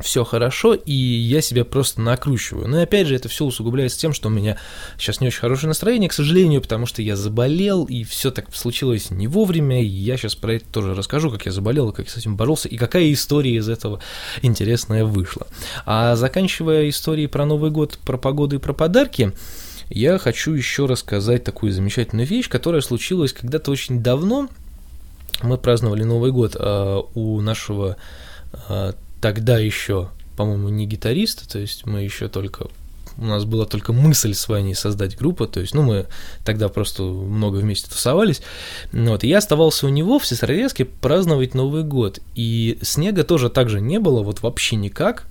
все 0.00 0.24
хорошо, 0.24 0.74
и 0.74 0.92
я 0.92 1.40
себя 1.40 1.64
просто 1.64 2.00
накручиваю. 2.00 2.68
Но 2.68 2.82
опять 2.82 3.06
же, 3.06 3.14
это 3.14 3.28
все 3.28 3.44
усугубляется 3.44 3.98
тем, 3.98 4.12
что 4.12 4.28
у 4.28 4.30
меня 4.30 4.58
сейчас 4.98 5.20
не 5.20 5.28
очень 5.28 5.40
хорошее 5.40 5.68
настроение, 5.68 6.08
к 6.08 6.12
сожалению, 6.12 6.60
потому 6.60 6.86
что 6.86 7.02
я 7.02 7.16
заболел, 7.16 7.84
и 7.84 8.04
все 8.04 8.30
так 8.30 8.54
случилось 8.54 9.10
не 9.10 9.26
вовремя, 9.26 9.82
и 9.82 9.86
я 9.86 10.16
сейчас 10.16 10.34
про 10.34 10.54
это 10.54 10.66
тоже 10.66 10.94
расскажу, 10.94 11.30
как 11.30 11.46
я 11.46 11.52
заболел, 11.52 11.92
как 11.92 12.06
я 12.06 12.12
с 12.12 12.16
этим 12.16 12.36
боролся, 12.36 12.68
и 12.68 12.76
какая 12.76 13.12
история 13.12 13.56
из 13.56 13.68
этого 13.68 14.00
интересная 14.42 15.04
вышла. 15.04 15.46
А 15.86 16.16
заканчивая 16.16 16.88
историей 16.88 17.26
про 17.26 17.46
Новый 17.46 17.70
год, 17.70 17.98
про 18.04 18.18
погоду 18.18 18.56
и 18.56 18.60
про 18.60 18.72
подарки, 18.72 19.32
я 19.88 20.18
хочу 20.18 20.52
еще 20.52 20.86
рассказать 20.86 21.44
такую 21.44 21.72
замечательную 21.72 22.26
вещь, 22.26 22.48
которая 22.48 22.80
случилась 22.80 23.32
когда-то 23.32 23.70
очень 23.70 24.02
давно. 24.02 24.48
Мы 25.42 25.58
праздновали 25.58 26.02
Новый 26.02 26.32
год 26.32 26.56
а, 26.58 27.00
у 27.14 27.40
нашего 27.40 27.96
а, 28.68 28.94
тогда 29.20 29.58
еще, 29.58 30.10
по-моему, 30.36 30.68
не 30.68 30.86
гитарист, 30.86 31.50
то 31.50 31.58
есть 31.58 31.86
мы 31.86 32.02
еще 32.02 32.28
только 32.28 32.68
у 33.18 33.24
нас 33.24 33.44
была 33.44 33.64
только 33.64 33.92
мысль 33.92 34.34
с 34.34 34.48
Ваней 34.48 34.74
создать 34.74 35.16
группу, 35.16 35.46
то 35.46 35.60
есть, 35.60 35.74
ну, 35.74 35.82
мы 35.82 36.06
тогда 36.44 36.68
просто 36.68 37.02
много 37.02 37.56
вместе 37.56 37.90
тусовались, 37.90 38.42
вот, 38.92 39.24
и 39.24 39.28
я 39.28 39.38
оставался 39.38 39.86
у 39.86 39.88
него 39.88 40.18
в 40.18 40.26
Сестрорецке 40.26 40.84
праздновать 40.84 41.54
Новый 41.54 41.82
год, 41.82 42.20
и 42.34 42.78
снега 42.82 43.24
тоже 43.24 43.48
так 43.48 43.70
же 43.70 43.80
не 43.80 43.98
было, 43.98 44.22
вот 44.22 44.42
вообще 44.42 44.76
никак, 44.76 45.26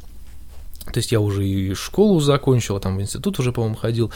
то 0.92 0.98
есть 0.98 1.12
я 1.12 1.20
уже 1.20 1.48
и 1.48 1.74
школу 1.74 2.20
закончил, 2.20 2.80
там 2.80 2.98
в 2.98 3.02
институт 3.02 3.40
уже, 3.40 3.52
по-моему, 3.52 3.76
ходил, 3.76 4.12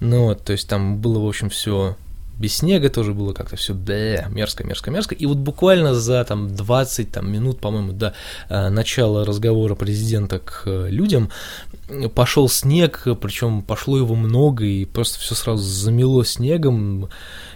ну 0.00 0.24
вот, 0.24 0.44
то 0.44 0.52
есть 0.52 0.68
там 0.68 0.98
было, 0.98 1.18
в 1.18 1.26
общем, 1.26 1.48
все 1.48 1.96
без 2.38 2.56
снега 2.56 2.90
тоже 2.90 3.12
было 3.12 3.32
как-то 3.32 3.56
все 3.56 3.74
мерзко, 3.74 4.64
мерзко, 4.64 4.90
мерзко. 4.90 5.14
И 5.14 5.26
вот 5.26 5.38
буквально 5.38 5.94
за 5.94 6.24
там 6.24 6.54
20 6.54 7.10
там, 7.10 7.30
минут, 7.30 7.60
по-моему, 7.60 7.92
до 7.92 8.14
э, 8.48 8.68
начала 8.68 9.24
разговора 9.24 9.74
президента 9.74 10.38
к 10.38 10.62
э, 10.66 10.88
людям 10.90 11.30
пошел 12.14 12.48
снег, 12.48 13.06
причем 13.20 13.62
пошло 13.62 13.98
его 13.98 14.14
много, 14.14 14.64
и 14.64 14.84
просто 14.84 15.20
все 15.20 15.34
сразу 15.34 15.62
замело 15.62 16.24
снегом, 16.24 17.08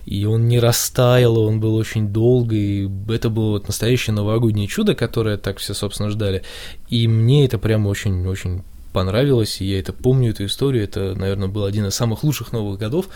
и 0.05 0.25
он 0.27 0.49
не 0.49 0.59
растаял, 0.59 1.39
он 1.39 1.61
был 1.61 1.75
очень 1.75 2.09
долго, 2.09 2.55
и 2.55 2.89
это 3.09 3.31
было 3.31 3.51
вот 3.53 3.69
настоящее 3.69 4.15
новогоднее 4.15 4.67
чудо, 4.67 4.95
которое 4.95 5.39
так 5.39 5.59
все, 5.59 5.75
собственно, 5.75 6.11
ждали. 6.11 6.43
И 6.89 7.09
мне 7.09 7.47
это 7.47 7.59
прямо 7.59 7.89
очень-очень 7.89 8.63
понравилось, 8.93 9.61
и 9.61 9.67
я 9.67 9.79
это 9.79 9.93
помню, 9.93 10.31
эту 10.31 10.47
историю, 10.47 10.85
это, 10.85 11.15
наверное, 11.15 11.49
был 11.49 11.65
один 11.65 11.87
из 11.87 11.95
самых 11.95 12.25
лучших 12.25 12.53
новых 12.53 12.79
годов, 12.79 13.09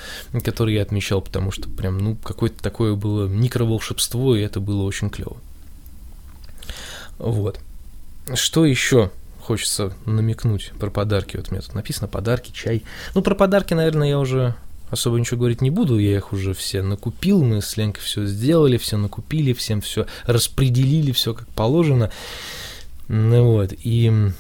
который 0.44 0.74
я 0.74 0.82
отмечал, 0.82 1.20
потому 1.22 1.50
что 1.50 1.68
прям, 1.68 1.98
ну, 1.98 2.16
какое-то 2.16 2.62
такое 2.62 2.94
было 2.94 3.26
микроволшебство, 3.26 4.34
и 4.34 4.40
это 4.40 4.60
было 4.60 4.82
очень 4.82 5.10
клево. 5.10 5.36
Вот. 7.18 7.60
Что 8.34 8.64
еще 8.64 9.10
хочется 9.40 9.92
намекнуть 10.06 10.72
про 10.78 10.90
подарки? 10.90 11.36
Вот 11.36 11.48
у 11.48 11.52
меня 11.52 11.62
тут 11.62 11.74
написано 11.74 12.08
подарки, 12.08 12.52
чай. 12.52 12.82
Ну, 13.14 13.22
про 13.22 13.34
подарки, 13.34 13.74
наверное, 13.74 14.08
я 14.08 14.18
уже 14.18 14.54
особо 14.90 15.18
ничего 15.18 15.38
говорить 15.38 15.62
не 15.62 15.70
буду, 15.70 15.98
я 15.98 16.16
их 16.16 16.32
уже 16.32 16.52
все 16.52 16.82
накупил, 16.82 17.42
мы 17.42 17.62
с 17.62 17.76
Ленкой 17.78 18.02
все 18.02 18.26
сделали, 18.26 18.76
все 18.76 18.98
накупили, 18.98 19.54
всем 19.54 19.80
все 19.80 20.06
распределили, 20.26 21.12
все 21.12 21.32
как 21.32 21.48
положено. 21.48 22.10
Ну 23.08 23.44
вот, 23.44 23.72
и 23.72 24.30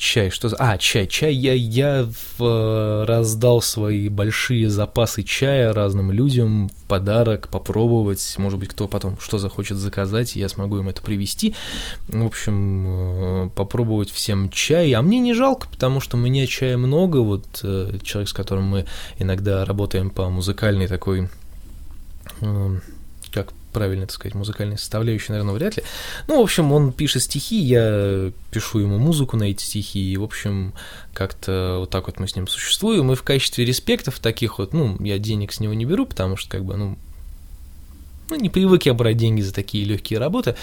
чай, 0.00 0.30
что 0.30 0.48
за... 0.48 0.56
А, 0.58 0.78
чай, 0.78 1.06
чай, 1.06 1.32
я, 1.32 1.52
я 1.52 2.08
в, 2.38 2.42
э, 2.42 3.04
раздал 3.04 3.62
свои 3.62 4.08
большие 4.08 4.68
запасы 4.68 5.22
чая 5.22 5.72
разным 5.72 6.10
людям 6.10 6.68
в 6.68 6.88
подарок, 6.88 7.48
попробовать, 7.48 8.34
может 8.38 8.58
быть, 8.58 8.70
кто 8.70 8.88
потом 8.88 9.18
что 9.20 9.38
захочет 9.38 9.76
заказать, 9.76 10.34
я 10.34 10.48
смогу 10.48 10.78
им 10.78 10.88
это 10.88 11.02
привезти. 11.02 11.54
В 12.08 12.24
общем, 12.24 12.86
э, 12.86 13.50
попробовать 13.54 14.10
всем 14.10 14.50
чай, 14.50 14.90
а 14.92 15.02
мне 15.02 15.20
не 15.20 15.34
жалко, 15.34 15.68
потому 15.68 16.00
что 16.00 16.16
меня 16.16 16.46
чая 16.46 16.76
много, 16.76 17.18
вот 17.18 17.60
э, 17.62 17.98
человек, 18.02 18.28
с 18.28 18.32
которым 18.32 18.64
мы 18.64 18.86
иногда 19.18 19.64
работаем 19.64 20.10
по 20.10 20.28
музыкальной 20.30 20.88
такой 20.88 21.28
правильно 23.72 24.04
это 24.04 24.12
сказать, 24.12 24.34
музыкальной 24.34 24.78
составляющей, 24.78 25.32
наверное, 25.32 25.54
вряд 25.54 25.76
ли. 25.76 25.82
Ну, 26.26 26.38
в 26.38 26.42
общем, 26.42 26.72
он 26.72 26.92
пишет 26.92 27.22
стихи, 27.22 27.58
я 27.58 28.32
пишу 28.50 28.80
ему 28.80 28.98
музыку 28.98 29.36
на 29.36 29.44
эти 29.44 29.62
стихи, 29.62 30.12
и, 30.12 30.16
в 30.16 30.22
общем, 30.22 30.74
как-то 31.14 31.76
вот 31.80 31.90
так 31.90 32.06
вот 32.06 32.18
мы 32.18 32.28
с 32.28 32.36
ним 32.36 32.46
существуем, 32.46 33.12
и 33.12 33.14
в 33.16 33.22
качестве 33.22 33.64
респектов 33.64 34.18
таких 34.18 34.58
вот, 34.58 34.72
ну, 34.72 34.96
я 35.00 35.18
денег 35.18 35.52
с 35.52 35.60
него 35.60 35.74
не 35.74 35.84
беру, 35.84 36.06
потому 36.06 36.36
что, 36.36 36.50
как 36.50 36.64
бы, 36.64 36.76
ну, 36.76 36.98
ну, 38.30 38.36
не 38.36 38.48
привык 38.48 38.86
я 38.86 38.94
брать 38.94 39.16
деньги 39.16 39.40
за 39.40 39.52
такие 39.52 39.84
легкие 39.84 40.18
работы, 40.18 40.54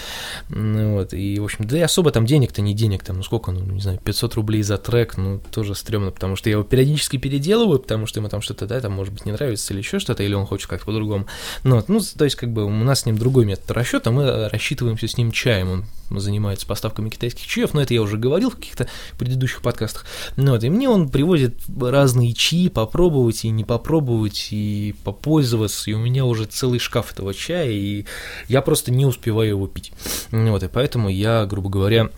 вот, 0.48 1.12
и, 1.12 1.38
в 1.38 1.44
общем, 1.44 1.66
да 1.66 1.78
и 1.78 1.80
особо 1.80 2.10
там 2.10 2.26
денег-то 2.26 2.62
не 2.62 2.74
денег, 2.74 3.04
там, 3.04 3.16
ну, 3.16 3.22
сколько, 3.22 3.50
ну, 3.52 3.60
не 3.60 3.80
знаю, 3.80 3.98
500 4.02 4.34
рублей 4.34 4.62
за 4.62 4.78
трек, 4.78 5.16
ну, 5.16 5.40
тоже 5.50 5.74
стрёмно, 5.74 6.10
потому 6.10 6.36
что 6.36 6.48
я 6.48 6.54
его 6.54 6.64
периодически 6.64 7.16
переделываю, 7.16 7.78
потому 7.78 8.06
что 8.06 8.20
ему 8.20 8.28
там 8.28 8.40
что-то, 8.40 8.66
да, 8.66 8.80
там, 8.80 8.92
может 8.92 9.12
быть, 9.12 9.26
не 9.26 9.32
нравится 9.32 9.72
или 9.72 9.80
еще 9.80 9.98
что-то, 9.98 10.22
или 10.22 10.34
он 10.34 10.46
хочет 10.46 10.68
как-то 10.68 10.86
по-другому, 10.86 11.26
ну, 11.64 11.76
вот, 11.76 11.88
ну, 11.88 12.00
то 12.00 12.24
есть, 12.24 12.36
как 12.36 12.52
бы, 12.52 12.64
у 12.64 12.70
нас 12.70 13.00
с 13.00 13.06
ним 13.06 13.18
другой 13.18 13.44
метод 13.44 13.70
расчета, 13.70 14.10
мы 14.10 14.48
рассчитываемся 14.48 15.08
с 15.08 15.16
ним 15.16 15.32
чаем, 15.32 15.70
он 15.70 15.84
занимается 16.10 16.66
поставками 16.66 17.10
китайских 17.10 17.46
чаев, 17.46 17.74
но 17.74 17.82
это 17.82 17.94
я 17.94 18.02
уже 18.02 18.16
говорил 18.16 18.50
в 18.50 18.56
каких-то 18.56 18.88
предыдущих 19.18 19.62
подкастах. 19.62 20.06
Ну, 20.36 20.52
вот, 20.52 20.64
и 20.64 20.70
мне 20.70 20.88
он 20.88 21.08
привозит 21.08 21.56
разные 21.80 22.32
чаи 22.32 22.68
попробовать 22.68 23.44
и 23.44 23.50
не 23.50 23.64
попробовать, 23.64 24.48
и 24.50 24.94
попользоваться, 25.04 25.90
и 25.90 25.94
у 25.94 25.98
меня 25.98 26.24
уже 26.24 26.46
целый 26.46 26.78
шкаф 26.78 27.12
этого 27.12 27.34
чая, 27.34 27.70
и 27.70 28.06
я 28.48 28.62
просто 28.62 28.90
не 28.90 29.06
успеваю 29.06 29.50
его 29.50 29.66
пить. 29.66 29.92
Ну, 30.30 30.52
вот, 30.52 30.62
и 30.62 30.68
поэтому 30.68 31.08
я, 31.08 31.44
грубо 31.46 31.68
говоря, 31.68 32.10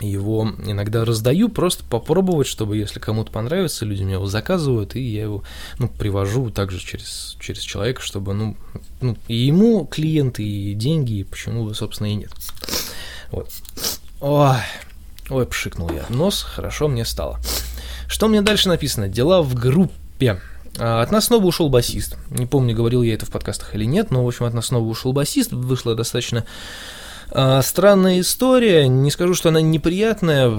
его 0.00 0.48
иногда 0.66 1.04
раздаю, 1.04 1.48
просто 1.48 1.84
попробовать, 1.84 2.46
чтобы 2.46 2.76
если 2.76 2.98
кому-то 2.98 3.30
понравится, 3.30 3.84
люди 3.84 4.02
мне 4.02 4.14
его 4.14 4.26
заказывают, 4.26 4.96
и 4.96 5.00
я 5.00 5.22
его 5.22 5.44
ну, 5.78 5.88
привожу 5.88 6.50
также 6.50 6.80
через, 6.80 7.36
через 7.40 7.60
человека, 7.60 8.02
чтобы 8.02 8.34
ну, 8.34 8.56
ну, 9.00 9.16
и 9.28 9.36
ему 9.36 9.86
клиенты, 9.86 10.42
и 10.42 10.74
деньги, 10.74 11.20
и 11.20 11.24
почему 11.24 11.64
бы, 11.64 11.74
собственно, 11.74 12.08
и 12.08 12.14
нет. 12.14 12.30
Вот. 13.32 13.50
Ой, 14.20 14.58
ой, 15.30 15.46
пшикнул 15.46 15.90
я. 15.90 16.04
Нос, 16.10 16.42
хорошо 16.42 16.86
мне 16.86 17.04
стало. 17.04 17.40
Что 18.06 18.28
мне 18.28 18.42
дальше 18.42 18.68
написано? 18.68 19.08
Дела 19.08 19.42
в 19.42 19.54
группе. 19.54 20.40
А, 20.78 21.02
от 21.02 21.10
нас 21.10 21.26
снова 21.26 21.44
ушел 21.46 21.70
басист. 21.70 22.16
Не 22.30 22.46
помню, 22.46 22.76
говорил 22.76 23.02
я 23.02 23.14
это 23.14 23.26
в 23.26 23.30
подкастах 23.30 23.74
или 23.74 23.84
нет, 23.84 24.10
но, 24.10 24.24
в 24.24 24.28
общем, 24.28 24.44
от 24.44 24.54
нас 24.54 24.66
снова 24.66 24.86
ушел 24.86 25.12
басист. 25.12 25.50
Вышла 25.50 25.94
достаточно 25.94 26.44
странная 27.62 28.20
история, 28.20 28.88
не 28.88 29.10
скажу, 29.10 29.34
что 29.34 29.48
она 29.48 29.60
неприятная, 29.60 30.58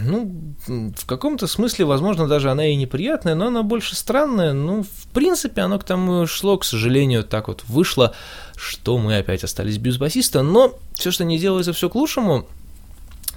ну, 0.00 0.54
в 0.66 1.06
каком-то 1.06 1.46
смысле, 1.46 1.84
возможно, 1.84 2.28
даже 2.28 2.50
она 2.50 2.66
и 2.66 2.76
неприятная, 2.76 3.34
но 3.34 3.48
она 3.48 3.62
больше 3.62 3.96
странная, 3.96 4.52
ну, 4.52 4.82
в 4.82 5.06
принципе, 5.12 5.62
оно 5.62 5.78
к 5.78 5.84
тому 5.84 6.26
шло, 6.26 6.56
к 6.58 6.64
сожалению, 6.64 7.24
так 7.24 7.48
вот 7.48 7.64
вышло, 7.68 8.14
что 8.56 8.98
мы 8.98 9.16
опять 9.16 9.44
остались 9.44 9.78
без 9.78 9.98
басиста, 9.98 10.42
но 10.42 10.78
все, 10.92 11.10
что 11.10 11.24
не 11.24 11.38
делается, 11.38 11.72
все 11.72 11.88
к 11.88 11.94
лучшему, 11.94 12.46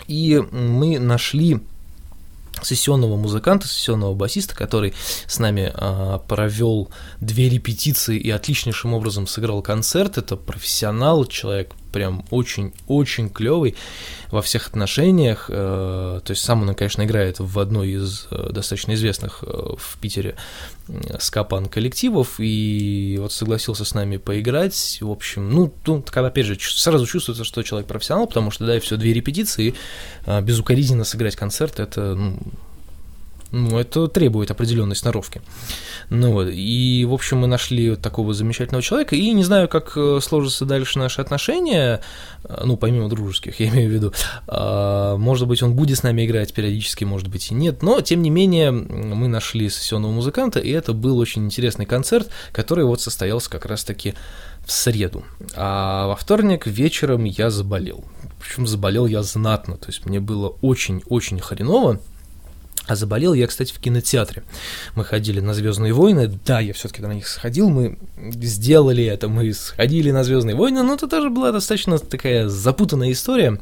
и 0.08 0.42
мы 0.52 1.00
нашли 1.00 1.62
сессионного 2.62 3.16
музыканта, 3.18 3.68
сессионного 3.68 4.14
басиста, 4.14 4.56
который 4.56 4.94
с 5.28 5.40
нами 5.40 5.72
а, 5.74 6.20
провел 6.20 6.90
две 7.20 7.50
репетиции 7.50 8.18
и 8.18 8.30
отличнейшим 8.30 8.94
образом 8.94 9.28
сыграл 9.28 9.62
концерт. 9.62 10.18
Это 10.18 10.36
профессионал, 10.38 11.26
человек 11.26 11.74
прям 11.96 12.26
очень-очень 12.30 13.30
клевый 13.30 13.78
во 14.30 14.42
всех 14.42 14.68
отношениях. 14.68 15.46
Э, 15.48 16.20
то 16.22 16.32
есть 16.32 16.44
сам 16.44 16.64
он, 16.64 16.76
конечно, 16.76 17.04
играет 17.04 17.40
в 17.40 17.58
одной 17.58 17.92
из 17.92 18.28
э, 18.32 18.50
достаточно 18.52 18.96
известных 18.96 19.46
э, 19.48 19.76
в 19.78 19.98
Питере 20.02 20.36
скапан 21.20 21.68
коллективов, 21.68 22.36
и 22.40 23.16
вот 23.22 23.32
согласился 23.32 23.86
с 23.86 23.94
нами 23.94 24.18
поиграть. 24.18 24.98
В 25.00 25.10
общем, 25.10 25.50
ну, 25.50 25.74
тут, 25.86 26.10
опять 26.10 26.46
же, 26.46 26.58
сразу 26.60 27.08
чувствуется, 27.08 27.46
что 27.46 27.64
человек 27.64 27.88
профессионал, 27.88 28.28
потому 28.28 28.52
что, 28.52 28.66
да, 28.66 28.76
и 28.76 28.82
все 28.82 28.98
две 28.98 29.14
репетиции, 29.14 29.74
безукоризненно 30.42 31.06
сыграть 31.06 31.38
концерт, 31.38 31.80
это, 31.80 32.14
ну, 32.14 32.38
ну, 33.52 33.80
это 33.80 34.08
требует 34.08 34.52
определенной 34.52 34.98
сноровки. 34.98 35.42
Ну 36.10 36.32
вот, 36.32 36.48
и, 36.52 37.06
в 37.08 37.14
общем, 37.14 37.40
мы 37.40 37.48
нашли 37.48 37.96
такого 37.96 38.34
замечательного 38.34 38.82
человека, 38.82 39.16
и 39.16 39.32
не 39.32 39.44
знаю, 39.44 39.68
как 39.68 39.94
э, 39.96 40.20
сложатся 40.22 40.66
дальше 40.66 41.00
наши 41.00 41.22
отношения, 41.22 42.02
э, 42.44 42.62
ну, 42.64 42.78
помимо 42.78 43.10
дружеских, 43.10 43.60
я 43.60 43.70
имею 43.70 43.90
в 43.90 43.94
виду, 43.94 44.14
а, 44.48 45.18
может 45.18 45.48
быть, 45.48 45.64
он 45.64 45.74
будет 45.76 45.98
с 45.98 46.04
нами 46.04 46.26
играть 46.26 46.54
периодически, 46.54 47.04
может 47.04 47.28
быть, 47.28 47.52
и 47.52 47.56
нет, 47.56 47.82
но, 47.82 48.02
тем 48.02 48.22
не 48.22 48.30
менее, 48.30 48.72
мы 48.72 49.28
нашли 49.28 49.70
сессионного 49.70 50.12
музыканта, 50.12 50.60
и 50.60 50.70
это 50.70 50.94
был 50.94 51.18
очень 51.18 51.46
интересный 51.46 51.86
концерт, 51.86 52.30
который 52.52 52.86
вот 52.86 53.02
состоялся 53.02 53.50
как 53.50 53.66
раз-таки 53.66 54.14
в 54.66 54.72
среду. 54.72 55.24
А 55.56 56.08
во 56.08 56.16
вторник 56.16 56.66
вечером 56.66 57.24
я 57.24 57.50
заболел. 57.50 58.04
Причем 58.40 58.68
заболел 58.68 59.06
я 59.06 59.24
знатно, 59.24 59.78
то 59.78 59.88
есть 59.88 60.06
мне 60.06 60.20
было 60.20 60.50
очень-очень 60.62 61.40
хреново, 61.40 62.00
а 62.88 62.96
заболел 62.96 63.34
я, 63.34 63.48
кстати, 63.48 63.74
в 63.74 63.80
кинотеатре. 63.80 64.44
Мы 64.96 65.04
ходили 65.04 65.40
на 65.40 65.54
Звездные 65.54 65.94
войны. 65.94 66.32
Да, 66.46 66.60
я 66.60 66.74
все-таки 66.74 67.02
на 67.02 67.14
них 67.14 67.28
сходил. 67.28 67.70
Мы 67.70 67.98
сделали 68.42 69.04
это. 69.04 69.28
Мы 69.28 69.54
сходили 69.54 70.12
на 70.12 70.24
Звездные 70.24 70.56
войны. 70.56 70.84
Но 70.84 70.94
это 70.94 71.08
тоже 71.08 71.30
была 71.30 71.52
достаточно 71.52 71.98
такая 71.98 72.48
запутанная 72.48 73.12
история. 73.12 73.60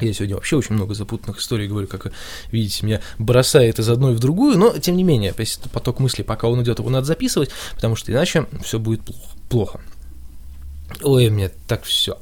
Я 0.00 0.12
сегодня 0.12 0.36
вообще 0.36 0.56
очень 0.56 0.76
много 0.76 0.94
запутанных 0.94 1.40
историй 1.40 1.66
говорю, 1.66 1.88
как 1.88 2.12
видите, 2.52 2.86
меня 2.86 3.00
бросает 3.18 3.80
из 3.80 3.88
одной 3.88 4.14
в 4.14 4.20
другую, 4.20 4.56
но 4.56 4.78
тем 4.78 4.96
не 4.96 5.02
менее, 5.02 5.34
поток 5.72 5.98
мыслей, 5.98 6.22
пока 6.22 6.46
он 6.46 6.62
идет, 6.62 6.78
его 6.78 6.88
надо 6.88 7.04
записывать, 7.04 7.50
потому 7.74 7.96
что 7.96 8.12
иначе 8.12 8.46
все 8.62 8.78
будет 8.78 9.00
плохо. 9.48 9.80
Ой, 11.02 11.30
мне 11.30 11.50
так 11.66 11.82
все 11.82 12.16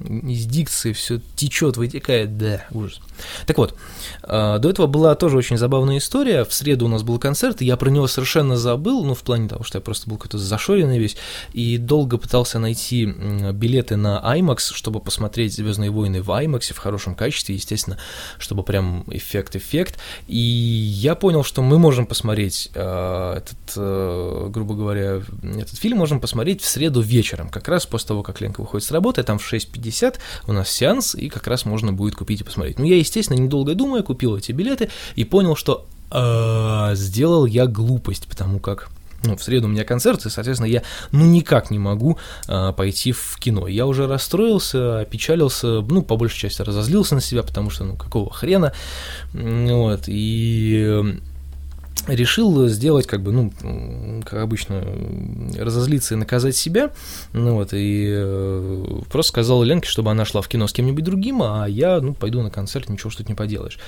из 0.00 0.46
дикции 0.46 0.92
все 0.92 1.20
течет, 1.36 1.76
вытекает, 1.76 2.38
да, 2.38 2.64
ужас. 2.70 3.00
Так 3.46 3.58
вот, 3.58 3.74
а, 4.22 4.58
до 4.58 4.70
этого 4.70 4.86
была 4.86 5.14
тоже 5.14 5.36
очень 5.36 5.58
забавная 5.58 5.98
история. 5.98 6.44
В 6.44 6.52
среду 6.52 6.86
у 6.86 6.88
нас 6.88 7.02
был 7.02 7.18
концерт, 7.18 7.62
и 7.62 7.64
я 7.64 7.76
про 7.76 7.90
него 7.90 8.06
совершенно 8.06 8.56
забыл, 8.56 9.04
ну, 9.04 9.14
в 9.14 9.22
плане 9.22 9.48
того, 9.48 9.64
что 9.64 9.78
я 9.78 9.82
просто 9.82 10.08
был 10.08 10.16
какой-то 10.16 10.38
зашоренный 10.38 10.98
весь, 10.98 11.16
и 11.52 11.78
долго 11.78 12.18
пытался 12.18 12.58
найти 12.58 13.06
билеты 13.06 13.96
на 13.96 14.22
IMAX, 14.24 14.72
чтобы 14.72 15.00
посмотреть 15.00 15.54
Звездные 15.54 15.90
войны 15.90 16.22
в 16.22 16.30
IMAX 16.30 16.72
в 16.72 16.78
хорошем 16.78 17.14
качестве, 17.14 17.54
естественно, 17.54 17.98
чтобы 18.38 18.62
прям 18.62 19.04
эффект-эффект. 19.08 19.98
И 20.26 20.36
я 20.36 21.14
понял, 21.14 21.42
что 21.42 21.62
мы 21.62 21.78
можем 21.78 22.06
посмотреть 22.06 22.70
э, 22.74 23.34
этот, 23.38 23.58
э, 23.76 24.46
грубо 24.50 24.74
говоря, 24.74 25.22
этот 25.42 25.76
фильм 25.76 25.98
можем 25.98 26.20
посмотреть 26.20 26.62
в 26.62 26.66
среду 26.66 27.00
вечером, 27.00 27.48
как 27.48 27.68
раз 27.68 27.86
после 27.86 28.08
того, 28.08 28.22
как 28.22 28.40
Ленка 28.40 28.60
выходит 28.60 28.86
с 28.86 28.90
работы, 28.90 29.22
там 29.22 29.38
в 29.38 29.52
6.50 29.52 29.87
50 29.88 30.20
у 30.46 30.52
нас 30.52 30.70
сеанс, 30.70 31.14
и 31.14 31.28
как 31.28 31.46
раз 31.46 31.64
можно 31.64 31.92
будет 31.92 32.14
купить 32.14 32.40
и 32.40 32.44
посмотреть. 32.44 32.78
Ну, 32.78 32.84
я, 32.84 32.96
естественно, 32.96 33.38
недолго 33.38 33.74
думая, 33.74 34.02
купил 34.02 34.36
эти 34.36 34.52
билеты 34.52 34.90
и 35.16 35.24
понял, 35.24 35.56
что 35.56 35.86
э, 36.10 36.94
сделал 36.94 37.46
я 37.46 37.66
глупость, 37.66 38.26
потому 38.28 38.60
как 38.60 38.90
ну, 39.24 39.36
в 39.36 39.42
среду 39.42 39.66
у 39.66 39.70
меня 39.70 39.84
концерт, 39.84 40.24
и, 40.26 40.30
соответственно, 40.30 40.68
я 40.68 40.82
ну 41.10 41.24
никак 41.24 41.72
не 41.72 41.78
могу 41.80 42.18
а, 42.46 42.72
пойти 42.72 43.10
в 43.10 43.36
кино. 43.40 43.66
Я 43.66 43.86
уже 43.86 44.06
расстроился, 44.06 45.00
опечалился, 45.00 45.80
ну, 45.80 46.02
по 46.02 46.16
большей 46.16 46.38
части 46.38 46.62
разозлился 46.62 47.16
на 47.16 47.20
себя, 47.20 47.42
потому 47.42 47.68
что, 47.68 47.82
ну, 47.82 47.96
какого 47.96 48.32
хрена, 48.32 48.72
вот, 49.32 50.04
и 50.06 51.18
решил 52.06 52.68
сделать, 52.68 53.06
как 53.06 53.22
бы, 53.22 53.32
ну, 53.32 53.52
как 54.24 54.40
обычно, 54.40 54.84
разозлиться 55.58 56.14
и 56.14 56.16
наказать 56.16 56.56
себя, 56.56 56.90
ну 57.32 57.54
вот, 57.54 57.70
и 57.72 58.06
э, 58.08 58.84
просто 59.10 59.30
сказал 59.30 59.62
Ленке, 59.62 59.88
чтобы 59.88 60.10
она 60.10 60.24
шла 60.24 60.40
в 60.42 60.48
кино 60.48 60.66
с 60.66 60.72
кем-нибудь 60.72 61.04
другим, 61.04 61.42
а 61.42 61.66
я, 61.66 62.00
ну, 62.00 62.14
пойду 62.14 62.42
на 62.42 62.50
концерт, 62.50 62.88
ничего 62.88 63.10
что 63.10 63.22
тут 63.22 63.28
не 63.28 63.34
поделаешь. 63.34 63.78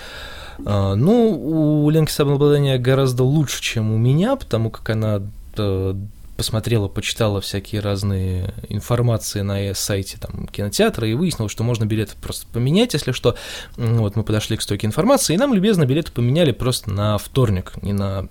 А, 0.65 0.95
ну, 0.95 1.85
у 1.85 1.91
Ленки 1.91 2.11
самообладание 2.11 2.79
гораздо 2.79 3.25
лучше, 3.25 3.63
чем 3.63 3.93
у 3.93 3.97
меня, 3.97 4.37
потому 4.37 4.71
как 4.71 4.91
она 4.91 5.23
э, 5.57 5.95
посмотрела, 6.41 6.89
почитала 6.89 7.43
всякие 7.43 7.83
разные 7.83 8.55
информации 8.71 9.43
на 9.43 9.75
сайте 9.75 10.17
там, 10.19 10.47
кинотеатра 10.47 11.07
и 11.07 11.13
выяснила, 11.13 11.51
что 11.51 11.65
можно 11.65 11.85
билеты 11.85 12.15
просто 12.19 12.47
поменять, 12.47 12.95
если 12.95 13.13
что. 13.13 13.37
Вот 13.77 14.17
мы 14.17 14.23
подошли 14.23 14.57
к 14.57 14.63
стойке 14.63 14.87
информации, 14.87 15.35
и 15.35 15.37
нам 15.37 15.53
любезно 15.53 15.85
билеты 15.85 16.13
поменяли 16.13 16.53
просто 16.53 16.91
на 16.91 17.19
вторник, 17.19 17.75
не 17.83 17.93
на 17.93 18.27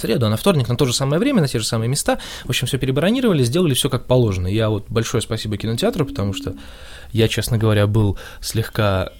среду, 0.00 0.24
а 0.24 0.30
на 0.30 0.38
вторник 0.38 0.66
на 0.70 0.78
то 0.78 0.86
же 0.86 0.94
самое 0.94 1.20
время, 1.20 1.42
на 1.42 1.46
те 1.46 1.58
же 1.58 1.66
самые 1.66 1.90
места. 1.90 2.18
В 2.46 2.48
общем, 2.48 2.68
все 2.68 2.78
перебронировали, 2.78 3.44
сделали 3.44 3.74
все 3.74 3.90
как 3.90 4.06
положено. 4.06 4.46
Я 4.46 4.70
вот 4.70 4.86
большое 4.88 5.20
спасибо 5.20 5.58
кинотеатру, 5.58 6.06
потому 6.06 6.32
что 6.32 6.54
я, 7.12 7.28
честно 7.28 7.58
говоря, 7.58 7.86
был 7.86 8.16
слегка... 8.40 9.12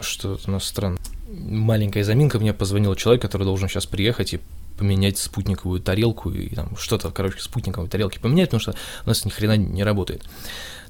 Что 0.00 0.36
у 0.44 0.50
нас 0.50 0.64
странно. 0.64 0.98
Маленькая 1.28 2.02
заминка, 2.02 2.40
мне 2.40 2.52
позвонил 2.52 2.96
человек, 2.96 3.22
который 3.22 3.44
должен 3.44 3.68
сейчас 3.68 3.86
приехать 3.86 4.34
и 4.34 4.40
поменять 4.76 5.18
спутниковую 5.18 5.80
тарелку 5.80 6.30
и 6.30 6.54
там 6.54 6.76
что-то, 6.76 7.10
короче, 7.10 7.40
спутниковой 7.40 7.88
тарелки 7.88 8.18
поменять, 8.18 8.48
потому 8.48 8.60
что 8.60 8.74
у 9.04 9.08
нас 9.08 9.24
ни 9.24 9.30
хрена 9.30 9.56
не 9.56 9.84
работает. 9.84 10.24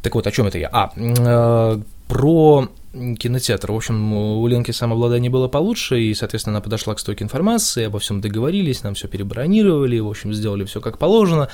Так 0.02 0.14
вот, 0.14 0.26
о 0.26 0.31
чем 0.31 0.47
это 0.47 0.59
я? 0.59 0.69
А, 0.73 0.93
э, 0.97 1.81
про 2.09 2.69
кинотеатр. 2.93 3.73
В 3.73 3.76
общем, 3.76 4.12
у 4.12 4.47
Ленки 4.47 4.71
самообладание 4.71 5.31
было 5.31 5.49
получше, 5.49 6.00
и, 6.00 6.14
соответственно, 6.14 6.57
она 6.57 6.62
подошла 6.62 6.95
к 6.95 6.99
стойке 6.99 7.25
информации, 7.25 7.85
обо 7.85 7.99
всем 7.99 8.21
договорились, 8.21 8.83
нам 8.83 8.95
все 8.95 9.09
перебронировали, 9.09 9.99
в 9.99 10.09
общем, 10.09 10.33
сделали 10.33 10.64
все 10.64 10.81
как 10.81 10.99
положено. 10.99 11.49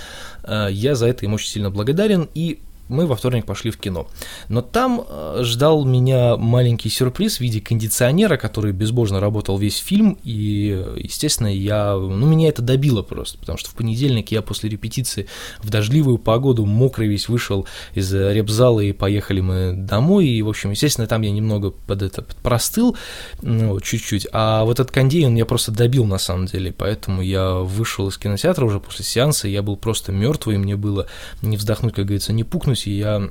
Э, 0.44 0.68
я 0.70 0.94
за 0.94 1.06
это 1.06 1.24
им 1.24 1.34
очень 1.34 1.48
сильно 1.48 1.70
благодарен, 1.70 2.28
и 2.34 2.60
мы 2.88 3.06
во 3.06 3.16
вторник 3.16 3.46
пошли 3.46 3.70
в 3.70 3.78
кино. 3.78 4.08
Но 4.48 4.62
там 4.62 5.04
э, 5.08 5.40
ждал 5.42 5.84
меня 5.84 6.36
маленький 6.36 6.90
сюрприз 6.90 7.38
в 7.38 7.40
виде 7.40 7.60
кондиционера, 7.60 8.36
который 8.36 8.72
безбожно 8.72 9.20
работал 9.20 9.58
весь 9.58 9.78
фильм, 9.78 10.18
и, 10.22 10.84
естественно, 10.96 11.46
я, 11.46 11.94
ну, 11.94 12.26
меня 12.26 12.48
это 12.48 12.62
добило 12.62 13.02
просто, 13.02 13.38
потому 13.38 13.58
что 13.58 13.70
в 13.70 13.74
понедельник 13.74 14.30
я 14.30 14.42
после 14.42 14.68
репетиции 14.68 15.26
в 15.62 15.70
дождливую 15.70 16.18
погоду, 16.18 16.66
мокрый 16.66 17.08
весь, 17.08 17.28
вышел 17.28 17.66
из 17.94 18.12
репзала, 18.12 18.80
и 18.80 18.92
поехали 18.92 19.40
мы 19.40 19.72
домой, 19.74 20.28
и, 20.28 20.42
в 20.42 20.48
общем, 20.48 20.70
естественно, 20.70 21.06
там 21.06 21.22
я 21.22 21.30
немного 21.30 21.70
под 21.70 22.02
это 22.02 22.24
простыл, 22.42 22.96
ну, 23.40 23.80
чуть-чуть, 23.80 24.26
а 24.32 24.64
вот 24.64 24.80
этот 24.80 24.90
кондей, 24.92 25.26
он 25.26 25.34
меня 25.34 25.46
просто 25.46 25.72
добил, 25.72 26.04
на 26.04 26.18
самом 26.18 26.46
деле, 26.46 26.72
поэтому 26.72 27.22
я 27.22 27.54
вышел 27.54 28.08
из 28.08 28.18
кинотеатра 28.18 28.64
уже 28.64 28.80
после 28.80 29.04
сеанса, 29.04 29.48
я 29.48 29.62
был 29.62 29.76
просто 29.76 30.12
мертвый, 30.12 30.58
мне 30.58 30.76
было 30.76 31.06
не 31.40 31.56
вздохнуть, 31.56 31.94
как 31.94 32.06
говорится, 32.06 32.32
не 32.32 32.44
пукнуть, 32.44 32.71
и 32.86 32.90
я 32.92 33.30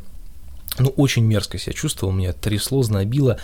ну, 0.79 0.89
очень 0.89 1.23
мерзко 1.25 1.57
себя 1.57 1.73
чувствовал, 1.73 2.13
меня 2.13 2.33
трясло, 2.33 2.81
знобило, 2.83 3.37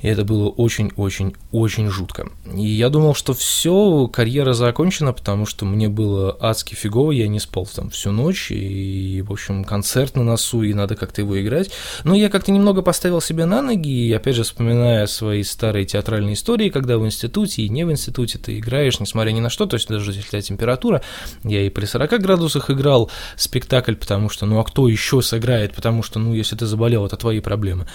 и 0.00 0.08
это 0.08 0.24
было 0.24 0.48
очень-очень-очень 0.48 1.88
жутко. 1.88 2.30
И 2.54 2.66
я 2.66 2.88
думал, 2.88 3.14
что 3.14 3.34
все, 3.34 4.08
карьера 4.08 4.52
закончена, 4.52 5.12
потому 5.12 5.46
что 5.46 5.64
мне 5.64 5.88
было 5.88 6.36
адски 6.40 6.74
фигово, 6.74 7.12
я 7.12 7.28
не 7.28 7.40
спал 7.40 7.66
там 7.66 7.90
всю 7.90 8.10
ночь, 8.10 8.50
и, 8.50 9.22
в 9.26 9.32
общем, 9.32 9.64
концерт 9.64 10.16
на 10.16 10.24
носу, 10.24 10.62
и 10.62 10.72
надо 10.72 10.96
как-то 10.96 11.20
его 11.20 11.40
играть. 11.40 11.70
Но 12.04 12.14
я 12.14 12.28
как-то 12.30 12.52
немного 12.52 12.82
поставил 12.82 13.20
себя 13.20 13.46
на 13.46 13.62
ноги, 13.62 14.08
и, 14.08 14.12
опять 14.12 14.36
же, 14.36 14.42
вспоминая 14.42 15.06
свои 15.06 15.42
старые 15.42 15.84
театральные 15.84 16.34
истории, 16.34 16.70
когда 16.70 16.96
в 16.96 17.04
институте 17.04 17.62
и 17.62 17.68
не 17.68 17.84
в 17.84 17.90
институте 17.90 18.38
ты 18.38 18.58
играешь, 18.58 19.00
несмотря 19.00 19.32
ни 19.32 19.40
на 19.40 19.50
что, 19.50 19.66
то 19.66 19.74
есть 19.74 19.88
даже 19.88 20.12
если 20.12 20.20
у 20.20 20.30
тебя 20.30 20.42
температура, 20.42 21.02
я 21.44 21.62
и 21.62 21.68
при 21.68 21.84
40 21.84 22.20
градусах 22.20 22.70
играл 22.70 23.10
спектакль, 23.36 23.94
потому 23.94 24.28
что, 24.28 24.46
ну 24.46 24.58
а 24.58 24.64
кто 24.64 24.88
еще 24.88 25.20
сыграет, 25.20 25.74
потому 25.74 26.02
что, 26.02 26.18
ну, 26.18 26.32
если 26.34 26.56
ты 26.56 26.66
заболел, 26.66 27.06
это 27.06 27.16
твои 27.16 27.40
проблемы. 27.40 27.86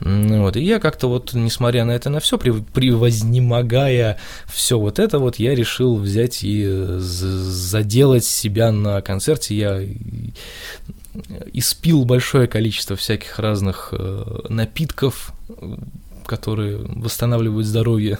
Вот, 0.00 0.56
и 0.56 0.62
я 0.62 0.78
как-то 0.78 1.08
вот 1.08 1.32
не 1.32 1.50
несмотря 1.54 1.84
на 1.84 1.92
это 1.92 2.10
на 2.10 2.18
все, 2.18 2.36
превознемогая 2.36 4.18
все 4.46 4.76
вот 4.76 4.98
это 4.98 5.20
вот, 5.20 5.36
я 5.36 5.54
решил 5.54 5.96
взять 5.96 6.42
и 6.42 6.66
заделать 6.98 8.24
себя 8.24 8.72
на 8.72 9.00
концерте. 9.02 9.54
Я 9.54 9.80
испил 11.52 12.04
большое 12.04 12.48
количество 12.48 12.96
всяких 12.96 13.38
разных 13.38 13.90
э, 13.92 14.40
напитков, 14.48 15.32
которые 16.26 16.78
восстанавливают 16.78 17.66
здоровье 17.66 18.18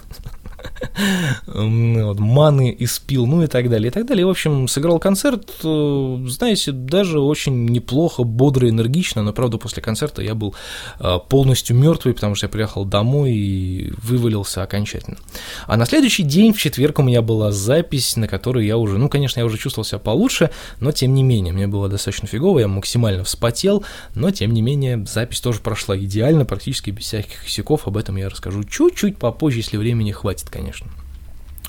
вот, 1.46 2.18
маны 2.18 2.74
испил, 2.78 3.26
ну 3.26 3.42
и 3.42 3.46
так 3.46 3.68
далее, 3.68 3.88
и 3.88 3.90
так 3.90 4.06
далее. 4.06 4.26
В 4.26 4.30
общем, 4.30 4.68
сыграл 4.68 4.98
концерт, 4.98 5.50
э, 5.62 6.24
знаете, 6.28 6.72
даже 6.72 7.20
очень 7.20 7.66
неплохо, 7.66 8.24
бодро, 8.24 8.68
энергично, 8.68 9.22
но, 9.22 9.32
правда, 9.32 9.58
после 9.58 9.82
концерта 9.82 10.22
я 10.22 10.34
был 10.34 10.54
э, 11.00 11.18
полностью 11.28 11.76
мертвый, 11.76 12.14
потому 12.14 12.34
что 12.34 12.46
я 12.46 12.50
приехал 12.50 12.84
домой 12.84 13.32
и 13.32 13.92
вывалился 14.02 14.62
окончательно. 14.62 15.18
А 15.66 15.76
на 15.76 15.86
следующий 15.86 16.22
день, 16.22 16.52
в 16.52 16.58
четверг, 16.58 16.98
у 16.98 17.02
меня 17.02 17.22
была 17.22 17.52
запись, 17.52 18.16
на 18.16 18.28
которой 18.28 18.66
я 18.66 18.76
уже, 18.76 18.98
ну, 18.98 19.08
конечно, 19.08 19.40
я 19.40 19.46
уже 19.46 19.58
чувствовал 19.58 19.84
себя 19.84 19.98
получше, 19.98 20.50
но, 20.80 20.92
тем 20.92 21.14
не 21.14 21.22
менее, 21.22 21.52
мне 21.52 21.66
было 21.66 21.88
достаточно 21.88 22.28
фигово, 22.28 22.60
я 22.60 22.68
максимально 22.68 23.24
вспотел, 23.24 23.84
но, 24.14 24.30
тем 24.30 24.52
не 24.52 24.62
менее, 24.62 25.04
запись 25.06 25.40
тоже 25.40 25.60
прошла 25.60 25.96
идеально, 25.96 26.44
практически 26.44 26.90
без 26.90 27.04
всяких 27.04 27.42
косяков, 27.44 27.86
об 27.86 27.96
этом 27.96 28.16
я 28.16 28.28
расскажу 28.28 28.64
чуть-чуть 28.64 29.18
попозже, 29.18 29.58
если 29.58 29.76
времени 29.76 30.12
хватит, 30.12 30.50
конечно. 30.54 30.86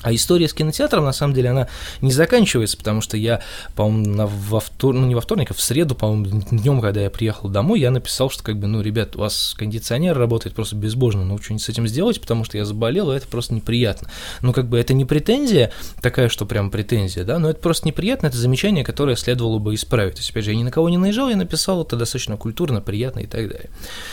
А 0.06 0.14
история 0.14 0.46
с 0.46 0.54
кинотеатром, 0.54 1.04
на 1.04 1.12
самом 1.12 1.34
деле, 1.34 1.50
она 1.50 1.66
не 2.00 2.12
заканчивается, 2.12 2.76
потому 2.76 3.00
что 3.00 3.16
я, 3.16 3.42
по-моему, 3.74 4.28
во 4.28 4.60
втор... 4.60 4.94
ну 4.94 5.04
не 5.04 5.16
во 5.16 5.20
вторник, 5.20 5.50
а 5.50 5.54
в 5.54 5.60
среду, 5.60 5.96
по-моему, 5.96 6.44
днем, 6.52 6.80
когда 6.80 7.00
я 7.00 7.10
приехал 7.10 7.48
домой, 7.48 7.80
я 7.80 7.90
написал, 7.90 8.30
что 8.30 8.44
как 8.44 8.56
бы, 8.56 8.68
ну, 8.68 8.82
ребят, 8.82 9.16
у 9.16 9.18
вас 9.18 9.56
кондиционер 9.58 10.16
работает 10.16 10.54
просто 10.54 10.76
безбожно, 10.76 11.24
ну, 11.24 11.38
что-нибудь 11.38 11.64
с 11.64 11.68
этим 11.68 11.88
сделать, 11.88 12.20
потому 12.20 12.44
что 12.44 12.56
я 12.56 12.64
заболел, 12.64 13.10
и 13.10 13.16
это 13.16 13.26
просто 13.26 13.52
неприятно. 13.54 14.08
Ну, 14.42 14.52
как 14.52 14.68
бы, 14.68 14.78
это 14.78 14.94
не 14.94 15.04
претензия 15.04 15.72
такая, 16.00 16.28
что 16.28 16.46
прям 16.46 16.70
претензия, 16.70 17.24
да, 17.24 17.40
но 17.40 17.50
это 17.50 17.58
просто 17.58 17.88
неприятно, 17.88 18.28
это 18.28 18.36
замечание, 18.36 18.84
которое 18.84 19.16
следовало 19.16 19.58
бы 19.58 19.74
исправить. 19.74 20.14
То 20.14 20.20
есть, 20.20 20.30
опять 20.30 20.44
же, 20.44 20.52
я 20.52 20.56
ни 20.56 20.62
на 20.62 20.70
кого 20.70 20.88
не 20.88 20.98
наезжал, 20.98 21.30
я 21.30 21.36
написал 21.36 21.82
это 21.82 21.96
достаточно 21.96 22.36
культурно, 22.36 22.80
приятно 22.80 23.18
и 23.18 23.26
так 23.26 23.48
далее. 23.48 23.70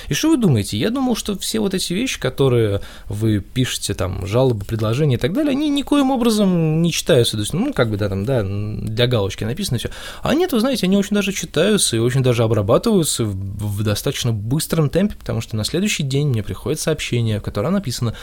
И 0.08 0.16
что 0.16 0.30
вы 0.30 0.38
думаете? 0.38 0.76
Я 0.76 0.90
думал, 0.90 1.16
что 1.16 1.38
все 1.38 1.60
вот 1.60 1.76
эти 1.76 1.94
вещи, 1.94 2.20
которые 2.20 2.82
вы 3.10 3.42
пишете, 3.42 3.94
там, 3.94 4.26
жалобы, 4.26 4.66
предложения 4.66 5.18
и 5.18 5.20
так 5.20 5.34
далее, 5.34 5.52
они 5.52 5.83
никоим 5.84 6.12
образом 6.12 6.82
не 6.82 6.92
читаются, 6.92 7.34
то 7.34 7.42
есть, 7.42 7.54
ну, 7.54 7.74
как 7.74 7.90
бы, 7.90 7.98
да, 7.98 8.10
там, 8.10 8.26
да, 8.26 8.44
для 8.44 9.08
галочки 9.08 9.44
написано 9.44 9.78
все. 9.78 9.90
А 10.22 10.34
нет, 10.34 10.54
вы 10.54 10.60
знаете, 10.60 10.86
они 10.86 10.98
очень 10.98 11.16
даже 11.16 11.34
читаются 11.34 11.96
и 11.96 12.00
очень 12.00 12.24
даже 12.24 12.44
обрабатываются 12.44 13.26
в, 13.26 13.36
в 13.36 13.84
достаточно 13.84 14.32
быстром 14.32 14.90
темпе, 14.90 15.16
потому 15.18 15.42
что 15.42 15.56
на 15.56 15.64
следующий 15.64 16.04
день 16.04 16.30
мне 16.30 16.42
приходит 16.42 16.80
сообщение, 16.80 17.40
в 17.40 17.44
котором 17.44 17.74
написано 17.74 18.16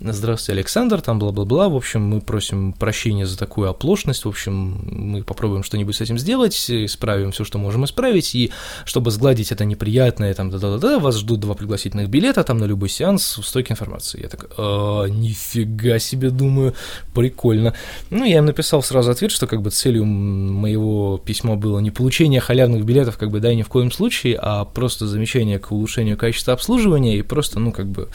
«Здравствуйте, 0.00 0.52
Александр», 0.52 1.00
там, 1.00 1.18
бла-бла-бла, 1.18 1.68
в 1.68 1.76
общем, 1.76 2.02
мы 2.02 2.20
просим 2.20 2.72
прощения 2.72 3.26
за 3.26 3.36
такую 3.36 3.68
оплошность, 3.68 4.24
в 4.24 4.28
общем, 4.28 4.80
мы 4.84 5.22
попробуем 5.24 5.62
что-нибудь 5.62 5.96
с 5.96 6.00
этим 6.00 6.18
сделать, 6.18 6.54
исправим 6.70 7.32
все, 7.32 7.44
что 7.44 7.58
можем 7.58 7.84
исправить, 7.84 8.34
и 8.34 8.52
чтобы 8.84 9.10
сгладить 9.10 9.52
это 9.52 9.64
неприятное, 9.64 10.32
там, 10.34 10.50
да-да-да, 10.50 10.98
вас 10.98 11.16
ждут 11.16 11.40
два 11.40 11.54
пригласительных 11.54 12.08
билета, 12.08 12.44
там, 12.44 12.58
на 12.58 12.64
любой 12.64 12.88
сеанс 12.88 13.38
в 13.38 13.44
стойке 13.44 13.72
информации. 13.72 14.22
Я 14.22 14.28
так, 14.28 14.50
а, 14.56 15.06
нифига 15.06 15.98
себе, 15.98 16.30
думаю, 16.30 16.74
прикольно. 17.14 17.74
Ну, 18.10 18.24
я 18.24 18.38
им 18.38 18.46
написал 18.46 18.82
сразу 18.82 19.10
ответ, 19.10 19.30
что 19.30 19.46
как 19.46 19.62
бы 19.62 19.70
целью 19.70 20.04
моего 20.04 21.18
письма 21.18 21.56
было 21.56 21.78
не 21.80 21.90
получение 21.90 22.40
халявных 22.40 22.84
билетов, 22.84 23.18
как 23.18 23.30
бы, 23.30 23.40
да, 23.40 23.54
ни 23.54 23.62
в 23.62 23.68
коем 23.68 23.90
случае, 23.90 24.38
а 24.40 24.64
просто 24.64 25.06
замечание 25.06 25.58
к 25.58 25.72
улучшению 25.72 26.16
качества 26.16 26.54
обслуживания 26.54 27.18
и 27.18 27.22
просто, 27.22 27.58
ну, 27.60 27.72
как 27.72 27.86
бы, 27.86 28.08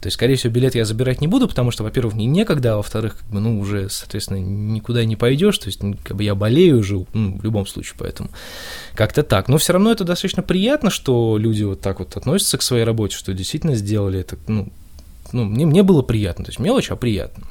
то 0.00 0.06
есть, 0.06 0.14
скорее 0.14 0.36
всего, 0.36 0.52
билет 0.52 0.74
я 0.74 0.84
забирать 0.84 1.20
не 1.20 1.28
буду, 1.28 1.48
потому 1.48 1.70
что, 1.70 1.84
во-первых, 1.84 2.14
не 2.14 2.26
некогда, 2.26 2.74
а 2.74 2.76
во-вторых, 2.76 3.18
как 3.18 3.28
бы, 3.28 3.40
ну, 3.40 3.58
уже, 3.60 3.88
соответственно, 3.88 4.38
никуда 4.38 5.04
не 5.04 5.16
пойдешь, 5.16 5.58
то 5.58 5.68
есть, 5.68 5.80
как 6.02 6.16
бы 6.16 6.24
я 6.24 6.34
болею 6.34 6.78
уже, 6.78 7.06
ну, 7.12 7.38
в 7.38 7.44
любом 7.44 7.66
случае, 7.66 7.94
поэтому 7.98 8.30
как-то 8.94 9.22
так. 9.22 9.48
Но 9.48 9.58
все 9.58 9.72
равно 9.72 9.92
это 9.92 10.04
достаточно 10.04 10.42
приятно, 10.42 10.90
что 10.90 11.38
люди 11.38 11.62
вот 11.62 11.80
так 11.80 12.00
вот 12.00 12.16
относятся 12.16 12.58
к 12.58 12.62
своей 12.62 12.84
работе, 12.84 13.16
что 13.16 13.32
действительно 13.32 13.74
сделали 13.74 14.20
это, 14.20 14.36
ну, 14.46 14.68
ну 15.32 15.44
мне, 15.44 15.66
мне 15.66 15.82
было 15.82 16.02
приятно, 16.02 16.44
то 16.44 16.50
есть 16.50 16.58
мелочь, 16.58 16.90
а 16.90 16.96
приятно. 16.96 17.44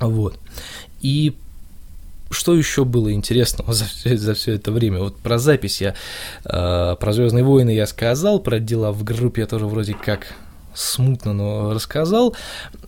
Вот. 0.00 0.38
И 1.00 1.36
что 2.30 2.54
еще 2.54 2.84
было 2.84 3.12
интересного 3.12 3.72
за 3.74 3.84
все, 3.84 4.16
за 4.16 4.34
все 4.34 4.54
это 4.54 4.72
время? 4.72 5.00
Вот 5.00 5.16
про 5.18 5.38
запись 5.38 5.80
я, 5.80 5.94
э, 6.44 6.96
про 6.98 7.12
Звездные 7.12 7.44
войны 7.44 7.74
я 7.74 7.86
сказал, 7.86 8.40
про 8.40 8.58
дела 8.58 8.92
в 8.92 9.04
группе 9.04 9.42
я 9.42 9.46
тоже 9.46 9.66
вроде 9.66 9.94
как 9.94 10.34
смутно, 10.74 11.32
но 11.32 11.72
рассказал. 11.72 12.36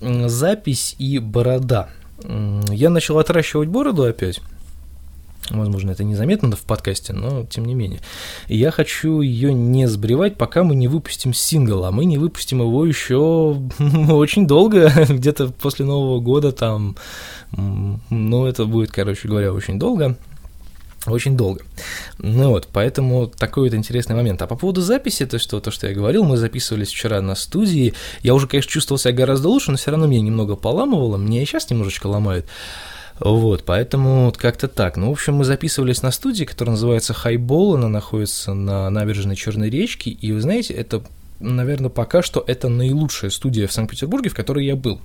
Запись 0.01 0.95
и 0.99 1.19
борода. 1.19 1.89
Я 2.71 2.91
начал 2.91 3.19
отращивать 3.19 3.69
бороду 3.69 4.05
опять. 4.05 4.41
Возможно, 5.51 5.93
это 5.93 6.05
незаметно 6.05 6.55
в 6.55 6.61
подкасте, 6.61 7.13
но 7.13 7.45
тем 7.45 7.65
не 7.65 7.75
менее. 7.75 8.01
я 8.49 8.71
хочу 8.71 9.21
ее 9.21 9.55
не 9.55 9.87
сбривать, 9.87 10.37
пока 10.37 10.63
мы 10.63 10.75
не 10.75 10.89
выпустим 10.89 11.33
сингл, 11.33 11.85
а 11.85 11.91
мы 11.91 12.05
не 12.05 12.19
выпустим 12.19 12.61
его 12.61 12.85
еще 12.85 13.61
очень 14.11 14.47
долго, 14.47 14.93
где-то 15.09 15.49
после 15.49 15.87
Нового 15.87 16.21
года 16.21 16.53
там, 16.53 16.97
ну, 17.53 18.47
это 18.47 18.67
будет, 18.67 18.91
короче 18.91 19.29
говоря, 19.29 19.53
очень 19.53 19.79
долго. 19.79 20.17
Очень 21.07 21.37
долго. 21.37 21.63
Ну 22.19 22.51
вот, 22.51 22.69
поэтому 22.73 23.29
такой 23.29 23.71
вот 23.71 23.75
интересный 23.75 24.17
момент. 24.17 24.43
А 24.43 24.47
по 24.47 24.57
поводу 24.57 24.83
записи, 24.83 25.25
то, 25.27 25.39
что, 25.39 25.61
то, 25.61 25.71
что 25.71 25.87
я 25.87 25.95
говорил, 25.95 26.25
мы 26.25 26.37
записывались 26.37 26.89
вчера 26.89 27.23
на 27.23 27.35
студии. 27.35 27.95
Я 28.23 28.35
уже, 28.35 28.47
конечно, 28.47 28.71
чувствовал 28.71 28.99
себя 28.99 29.15
гораздо 29.15 29.49
лучше, 29.49 29.71
но 29.71 29.77
все 29.77 29.93
равно 29.93 30.07
меня 30.07 30.21
немного 30.21 30.57
поламывало. 30.57 31.17
Меня 31.17 31.41
и 31.41 31.47
сейчас 31.47 31.71
немножечко 31.71 32.09
ломает. 32.09 32.47
Вот, 33.21 33.65
поэтому 33.65 34.27
вот 34.27 34.37
как-то 34.37 34.69
так. 34.69 34.97
Ну, 34.97 35.09
в 35.09 35.13
общем, 35.13 35.35
мы 35.35 35.45
записывались 35.45 36.03
на 36.03 36.11
студии, 36.11 36.45
которая 36.45 36.73
называется 36.73 37.15
Хайбол, 37.15 37.75
она 37.75 37.89
находится 37.89 38.55
на 38.55 38.89
набережной 38.91 39.37
Черной 39.37 39.71
речки, 39.71 40.09
и 40.09 40.33
вы 40.33 40.41
знаете, 40.41 40.75
это, 40.75 41.03
наверное, 41.41 41.91
пока 41.91 42.23
что 42.23 42.45
это 42.47 42.69
наилучшая 42.69 43.31
студия 43.31 43.67
в 43.67 43.73
Санкт-Петербурге, 43.73 44.31
в 44.31 44.35
которой 44.35 44.65
я 44.65 44.77
был. 44.77 45.01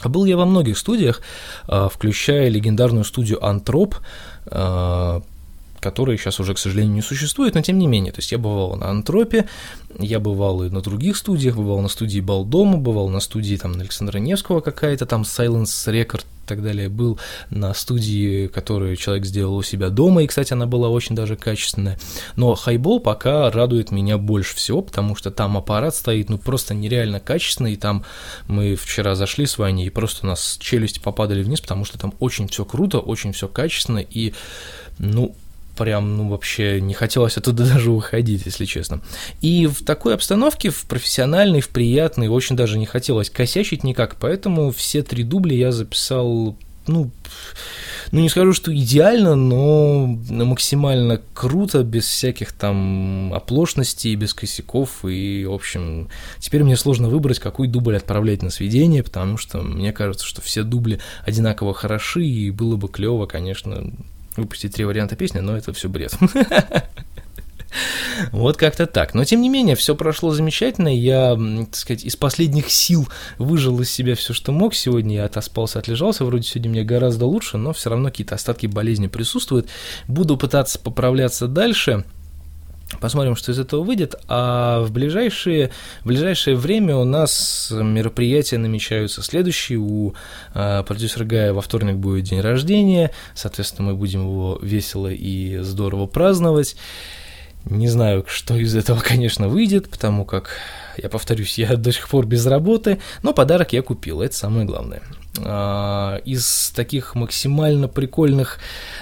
А 0.00 0.08
был 0.08 0.24
я 0.26 0.36
во 0.36 0.44
многих 0.44 0.76
студиях, 0.76 1.22
а, 1.66 1.88
включая 1.88 2.48
легендарную 2.48 3.04
студию 3.04 3.44
Антроп, 3.44 3.96
которая 5.84 6.16
сейчас 6.16 6.40
уже, 6.40 6.54
к 6.54 6.58
сожалению, 6.58 6.94
не 6.94 7.02
существует, 7.02 7.54
но 7.54 7.60
тем 7.60 7.78
не 7.78 7.86
менее. 7.86 8.10
То 8.10 8.20
есть 8.20 8.32
я 8.32 8.38
бывал 8.38 8.74
на 8.76 8.88
Антропе, 8.88 9.44
я 9.98 10.18
бывал 10.18 10.62
и 10.64 10.70
на 10.70 10.80
других 10.80 11.14
студиях, 11.18 11.56
бывал 11.56 11.80
на 11.82 11.88
студии 11.88 12.20
Балдома, 12.20 12.78
бывал 12.78 13.10
на 13.10 13.20
студии 13.20 13.56
там 13.56 13.74
Александра 13.74 14.16
Невского 14.18 14.62
какая-то, 14.62 15.04
там 15.04 15.22
Silence 15.22 15.86
Record 15.86 16.24
и 16.44 16.46
так 16.46 16.62
далее, 16.62 16.88
был 16.88 17.18
на 17.50 17.74
студии, 17.74 18.46
которую 18.46 18.96
человек 18.96 19.26
сделал 19.26 19.56
у 19.56 19.62
себя 19.62 19.90
дома, 19.90 20.22
и, 20.22 20.26
кстати, 20.26 20.54
она 20.54 20.64
была 20.66 20.88
очень 20.88 21.14
даже 21.14 21.36
качественная. 21.36 21.98
Но 22.36 22.54
хайбол 22.54 23.00
пока 23.00 23.50
радует 23.50 23.90
меня 23.90 24.16
больше 24.16 24.56
всего, 24.56 24.80
потому 24.80 25.16
что 25.16 25.30
там 25.30 25.56
аппарат 25.58 25.94
стоит, 25.94 26.30
ну, 26.30 26.38
просто 26.38 26.72
нереально 26.72 27.20
качественный, 27.20 27.74
и 27.74 27.76
там 27.76 28.04
мы 28.46 28.74
вчера 28.74 29.14
зашли 29.14 29.44
с 29.44 29.58
Ваней, 29.58 29.86
и 29.86 29.90
просто 29.90 30.24
у 30.24 30.28
нас 30.28 30.56
челюсти 30.60 30.98
попадали 30.98 31.42
вниз, 31.42 31.60
потому 31.60 31.84
что 31.84 31.98
там 31.98 32.14
очень 32.20 32.48
все 32.48 32.64
круто, 32.64 33.00
очень 33.00 33.32
все 33.32 33.48
качественно, 33.48 33.98
и, 33.98 34.32
ну, 34.98 35.34
прям, 35.76 36.16
ну, 36.16 36.28
вообще 36.28 36.80
не 36.80 36.94
хотелось 36.94 37.36
оттуда 37.36 37.66
даже 37.72 37.90
уходить, 37.90 38.46
если 38.46 38.64
честно. 38.64 39.00
И 39.40 39.66
в 39.66 39.84
такой 39.84 40.14
обстановке, 40.14 40.70
в 40.70 40.82
профессиональной, 40.84 41.60
в 41.60 41.68
приятной, 41.68 42.28
очень 42.28 42.56
даже 42.56 42.78
не 42.78 42.86
хотелось 42.86 43.30
косячить 43.30 43.84
никак, 43.84 44.16
поэтому 44.16 44.70
все 44.70 45.02
три 45.02 45.24
дубля 45.24 45.56
я 45.56 45.72
записал, 45.72 46.56
ну, 46.86 47.10
ну, 48.12 48.20
не 48.20 48.28
скажу, 48.28 48.52
что 48.52 48.74
идеально, 48.74 49.34
но 49.34 50.06
максимально 50.28 51.20
круто, 51.32 51.82
без 51.82 52.04
всяких 52.04 52.52
там 52.52 53.32
оплошностей, 53.32 54.14
без 54.14 54.34
косяков, 54.34 55.04
и, 55.04 55.44
в 55.46 55.52
общем, 55.52 56.08
теперь 56.38 56.62
мне 56.62 56.76
сложно 56.76 57.08
выбрать, 57.08 57.38
какой 57.38 57.66
дубль 57.66 57.96
отправлять 57.96 58.42
на 58.42 58.50
сведение, 58.50 59.02
потому 59.02 59.36
что 59.36 59.62
мне 59.62 59.92
кажется, 59.92 60.26
что 60.26 60.42
все 60.42 60.62
дубли 60.62 61.00
одинаково 61.24 61.74
хороши, 61.74 62.24
и 62.24 62.50
было 62.50 62.76
бы 62.76 62.88
клево, 62.88 63.26
конечно, 63.26 63.90
выпустить 64.36 64.74
три 64.74 64.84
варианта 64.84 65.16
песни, 65.16 65.40
но 65.40 65.56
это 65.56 65.72
все 65.72 65.88
бред. 65.88 66.14
Вот 68.30 68.56
как-то 68.56 68.86
так. 68.86 69.14
Но 69.14 69.24
тем 69.24 69.40
не 69.40 69.48
менее, 69.48 69.74
все 69.74 69.94
прошло 69.96 70.30
замечательно. 70.30 70.88
Я, 70.88 71.36
так 71.66 71.74
сказать, 71.74 72.04
из 72.04 72.14
последних 72.16 72.70
сил 72.70 73.08
выжил 73.38 73.80
из 73.80 73.90
себя 73.90 74.14
все, 74.14 74.32
что 74.32 74.52
мог. 74.52 74.74
Сегодня 74.74 75.16
я 75.16 75.24
отоспался, 75.24 75.80
отлежался. 75.80 76.24
Вроде 76.24 76.46
сегодня 76.46 76.70
мне 76.70 76.84
гораздо 76.84 77.26
лучше, 77.26 77.56
но 77.56 77.72
все 77.72 77.90
равно 77.90 78.10
какие-то 78.10 78.36
остатки 78.36 78.66
болезни 78.66 79.08
присутствуют. 79.08 79.68
Буду 80.06 80.36
пытаться 80.36 80.78
поправляться 80.78 81.48
дальше. 81.48 82.04
Посмотрим, 83.00 83.36
что 83.36 83.52
из 83.52 83.58
этого 83.58 83.82
выйдет. 83.82 84.14
А 84.28 84.82
в 84.82 84.92
ближайшее, 84.92 85.70
в 86.02 86.06
ближайшее 86.06 86.56
время 86.56 86.96
у 86.96 87.04
нас 87.04 87.72
мероприятия 87.72 88.58
намечаются 88.58 89.22
следующие. 89.22 89.78
У 89.78 90.14
э, 90.54 90.82
продюсера 90.86 91.24
Гая 91.24 91.52
во 91.52 91.60
вторник 91.60 91.96
будет 91.96 92.24
день 92.24 92.40
рождения. 92.40 93.10
Соответственно, 93.34 93.90
мы 93.90 93.96
будем 93.96 94.22
его 94.22 94.58
весело 94.62 95.08
и 95.08 95.58
здорово 95.58 96.06
праздновать. 96.06 96.76
Не 97.64 97.88
знаю, 97.88 98.24
что 98.28 98.56
из 98.56 98.76
этого, 98.76 99.00
конечно, 99.00 99.48
выйдет, 99.48 99.88
потому 99.88 100.24
как, 100.24 100.50
я 100.96 101.08
повторюсь, 101.08 101.58
я 101.58 101.76
до 101.76 101.92
сих 101.92 102.08
пор 102.08 102.26
без 102.26 102.44
работы, 102.46 103.00
но 103.22 103.32
подарок 103.32 103.72
я 103.72 103.82
купил, 103.82 104.20
это 104.20 104.34
самое 104.36 104.66
главное. 104.66 105.02
А, 105.38 106.16
из 106.24 106.72
таких 106.74 107.14
максимально 107.14 107.88
прикольных 107.88 108.58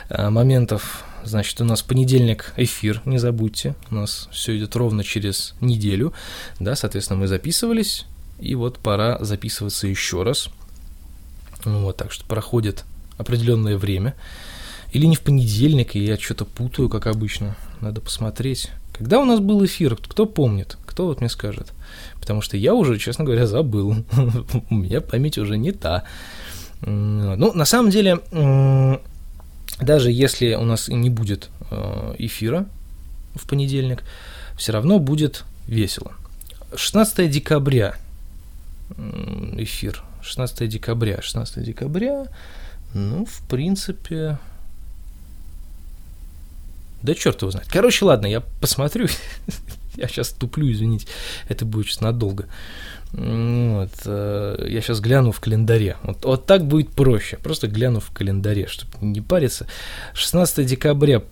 а, 0.09 0.31
моментов 0.31 1.05
Значит, 1.25 1.61
у 1.61 1.65
нас 1.65 1.83
понедельник 1.83 2.53
эфир, 2.57 3.01
не 3.05 3.19
забудьте. 3.19 3.75
У 3.91 3.95
нас 3.95 4.29
все 4.33 4.57
идет 4.57 4.75
ровно 4.77 5.05
через 5.05 5.55
неделю. 5.61 6.13
Да, 6.59 6.75
соответственно, 6.75 7.21
мы 7.21 7.29
записывались. 7.29 8.07
И 8.41 8.55
вот 8.55 8.79
пора 8.79 9.19
записываться 9.21 9.87
еще 9.87 10.23
раз. 10.23 10.49
Вот, 11.65 11.97
так 11.97 12.11
что 12.11 12.25
проходит 12.25 12.85
определенное 13.19 13.77
время. 13.77 14.15
Или 14.93 15.07
не 15.07 15.17
в 15.17 15.21
понедельник, 15.21 15.95
и 15.95 16.05
я 16.05 16.19
что-то 16.19 16.45
путаю, 16.45 16.89
как 16.89 17.07
обычно. 17.07 17.57
Надо 17.81 18.01
посмотреть. 18.01 18.71
Когда 18.93 19.21
у 19.21 19.25
нас 19.25 19.41
был 19.41 19.65
эфир? 19.65 19.97
Кто 19.97 20.27
помнит? 20.27 20.77
Кто 20.87 21.07
вот 21.07 21.21
мне 21.21 21.31
скажет? 21.31 21.73
Потому 22.21 22.43
что 22.43 22.57
я 22.57 22.75
уже, 22.75 22.99
честно 22.99 23.25
говоря, 23.25 23.47
забыл. 23.47 23.95
У 24.71 24.75
меня 24.75 25.01
память 25.01 25.39
уже 25.39 25.57
не 25.57 25.73
та. 25.73 26.05
Ну, 26.83 27.53
на 27.55 27.65
самом 27.65 27.91
деле, 27.91 28.21
даже 29.83 30.11
если 30.11 30.55
у 30.55 30.65
нас 30.65 30.89
не 30.89 31.11
будет 31.11 31.51
э, 31.71 32.15
эфира 32.19 32.67
в 33.35 33.47
понедельник, 33.49 34.03
все 34.57 34.73
равно 34.73 34.99
будет 34.99 35.45
весело. 35.67 36.13
16 36.75 37.31
декабря 37.31 37.97
эфир. 39.57 40.03
16 40.23 40.69
декабря. 40.69 41.21
16 41.21 41.65
декабря, 41.65 42.27
ну, 42.95 43.25
в 43.25 43.49
принципе... 43.49 44.39
Да 47.03 47.15
черт 47.15 47.43
его 47.43 47.51
знает. 47.51 47.69
Короче, 47.69 48.05
ладно, 48.05 48.27
я 48.27 48.41
посмотрю. 48.41 49.09
я 49.97 50.09
сейчас 50.09 50.31
туплю, 50.31 50.71
извините. 50.71 51.07
Это 51.49 51.65
будет 51.65 51.87
сейчас 51.87 52.01
надолго. 52.01 52.47
Вот, 53.13 53.91
э, 54.07 54.67
я 54.69 54.81
сейчас 54.81 55.01
гляну 55.01 55.33
в 55.33 55.41
календаре. 55.41 55.97
Вот, 56.03 56.25
вот 56.25 56.47
так 56.47 56.65
будет 56.65 56.91
проще. 56.91 57.37
Просто 57.37 57.69
гляну 57.69 58.01
в 58.01 58.11
календаре, 58.11 58.67
чтобы 58.67 58.93
не 59.03 59.21
париться. 59.21 59.67
16 60.15 60.67
декабря, 60.67 61.23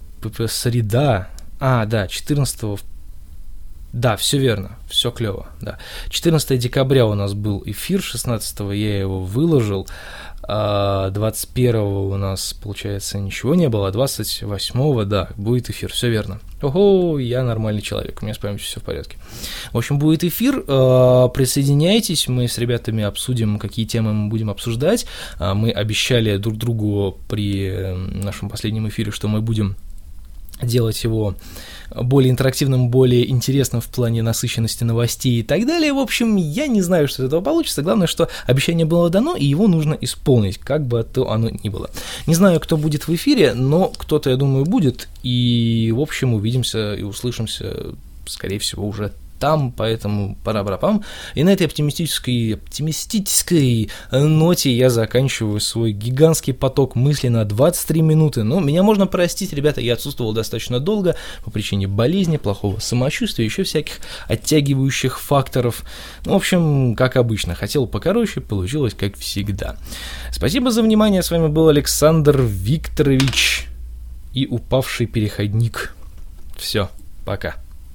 среда. 0.47 1.31
А, 1.59 1.87
да, 1.87 2.07
14 2.07 2.81
да, 3.93 4.17
все 4.17 4.39
верно, 4.39 4.79
все 4.89 5.11
клево, 5.11 5.49
да. 5.61 5.79
14 6.11 6.59
декабря 6.59 7.07
у 7.07 7.15
нас 7.15 7.35
был 7.35 7.63
эфир, 7.67 8.01
16 8.01 8.61
я 8.73 9.01
его 9.01 9.21
выложил, 9.21 9.89
21 10.43 11.77
а, 11.77 11.83
у 11.83 12.17
нас, 12.17 12.55
получается, 12.55 13.19
ничего 13.19 13.55
не 13.55 13.69
было, 13.69 13.91
28 13.91 15.05
да, 15.05 15.29
будет 15.37 15.71
эфир, 15.71 15.93
все 15.93 16.09
верно. 16.09 16.41
Ого, 16.63 17.19
я 17.19 17.43
нормальный 17.43 17.83
человек, 17.83 18.19
у 18.21 18.25
меня 18.25 18.35
с 18.35 18.39
памятью 18.39 18.67
все 18.67 18.81
в 18.81 18.85
порядке. 18.85 19.17
В 19.73 19.79
общем, 19.79 19.99
будет 19.99 20.25
эфир, 20.25 20.65
а, 20.67 21.29
присоединяйтесь, 21.29 22.29
мы 22.29 22.49
с 22.49 22.59
ребятами 22.59 23.03
обсудим, 23.03 23.59
какие 23.59 23.87
темы 23.87 24.13
мы 24.13 24.29
будем 24.29 24.51
обсуждать. 24.51 25.07
А, 25.39 25.55
мы 25.55 25.71
обещали 25.71 26.37
друг 26.37 26.57
другу 26.57 27.19
при 27.29 27.95
нашем 27.97 28.49
последнем 28.49 28.89
эфире, 28.89 29.11
что 29.11 29.29
мы 29.29 29.41
будем 29.41 29.77
делать 30.63 31.03
его 31.05 31.35
более 31.95 32.31
интерактивным, 32.31 32.89
более 32.89 33.29
интересным 33.29 33.81
в 33.81 33.89
плане 33.89 34.23
насыщенности 34.23 34.85
новостей 34.85 35.41
и 35.41 35.43
так 35.43 35.67
далее. 35.67 35.93
В 35.93 35.99
общем, 35.99 36.37
я 36.37 36.67
не 36.67 36.83
знаю, 36.83 37.09
что 37.09 37.23
из 37.23 37.27
этого 37.27 37.41
получится. 37.41 37.83
Главное, 37.83 38.07
что 38.07 38.29
обещание 38.47 38.87
было 38.87 39.11
дано, 39.11 39.37
и 39.37 39.45
его 39.45 39.67
нужно 39.67 39.97
исполнить, 40.01 40.59
как 40.59 40.87
бы 40.87 41.03
то 41.03 41.31
оно 41.31 41.51
ни 41.51 41.69
было. 41.69 41.91
Не 42.27 42.35
знаю, 42.35 42.61
кто 42.61 42.77
будет 42.77 43.09
в 43.09 43.15
эфире, 43.15 43.55
но 43.55 43.89
кто-то, 43.89 44.31
я 44.31 44.37
думаю, 44.37 44.65
будет. 44.65 45.09
И, 45.23 45.93
в 45.95 46.01
общем, 46.01 46.35
увидимся 46.35 46.95
и 46.95 47.03
услышимся, 47.03 47.95
скорее 48.27 48.59
всего, 48.59 48.87
уже 48.87 49.13
там, 49.41 49.73
поэтому 49.73 50.37
пара-барапам. 50.45 51.03
И 51.35 51.43
на 51.43 51.49
этой 51.49 51.67
оптимистической, 51.67 52.55
оптимистической 52.55 53.91
ноте 54.13 54.71
я 54.71 54.91
заканчиваю 54.91 55.59
свой 55.61 55.93
гигантский 55.93 56.53
поток 56.53 56.95
мысли 56.95 57.29
на 57.29 57.45
23 57.45 58.03
минуты. 58.03 58.45
Но 58.45 58.61
меня 58.61 58.83
можно 58.83 59.07
простить, 59.07 59.53
ребята, 59.53 59.81
я 59.81 59.95
отсутствовал 59.95 60.33
достаточно 60.33 60.79
долго 60.79 61.17
по 61.45 61.51
причине 61.51 61.89
болезни, 61.89 62.37
плохого 62.37 62.79
самочувствия, 62.79 63.47
еще 63.47 63.65
всяких 63.65 63.95
оттягивающих 64.29 65.19
факторов. 65.19 65.85
Ну, 66.25 66.35
в 66.35 66.37
общем, 66.37 66.95
как 66.95 67.17
обычно, 67.17 67.55
хотел 67.55 67.87
покороче, 67.87 68.41
получилось 68.41 68.95
как 68.95 69.17
всегда. 69.17 69.77
Спасибо 70.31 70.71
за 70.71 70.83
внимание, 70.83 71.23
с 71.23 71.31
вами 71.31 71.49
был 71.49 71.69
Александр 71.69 72.43
Викторович 72.43 73.67
и 74.35 74.47
упавший 74.47 75.07
переходник. 75.07 75.95
Все, 76.57 76.91
пока. 77.25 77.57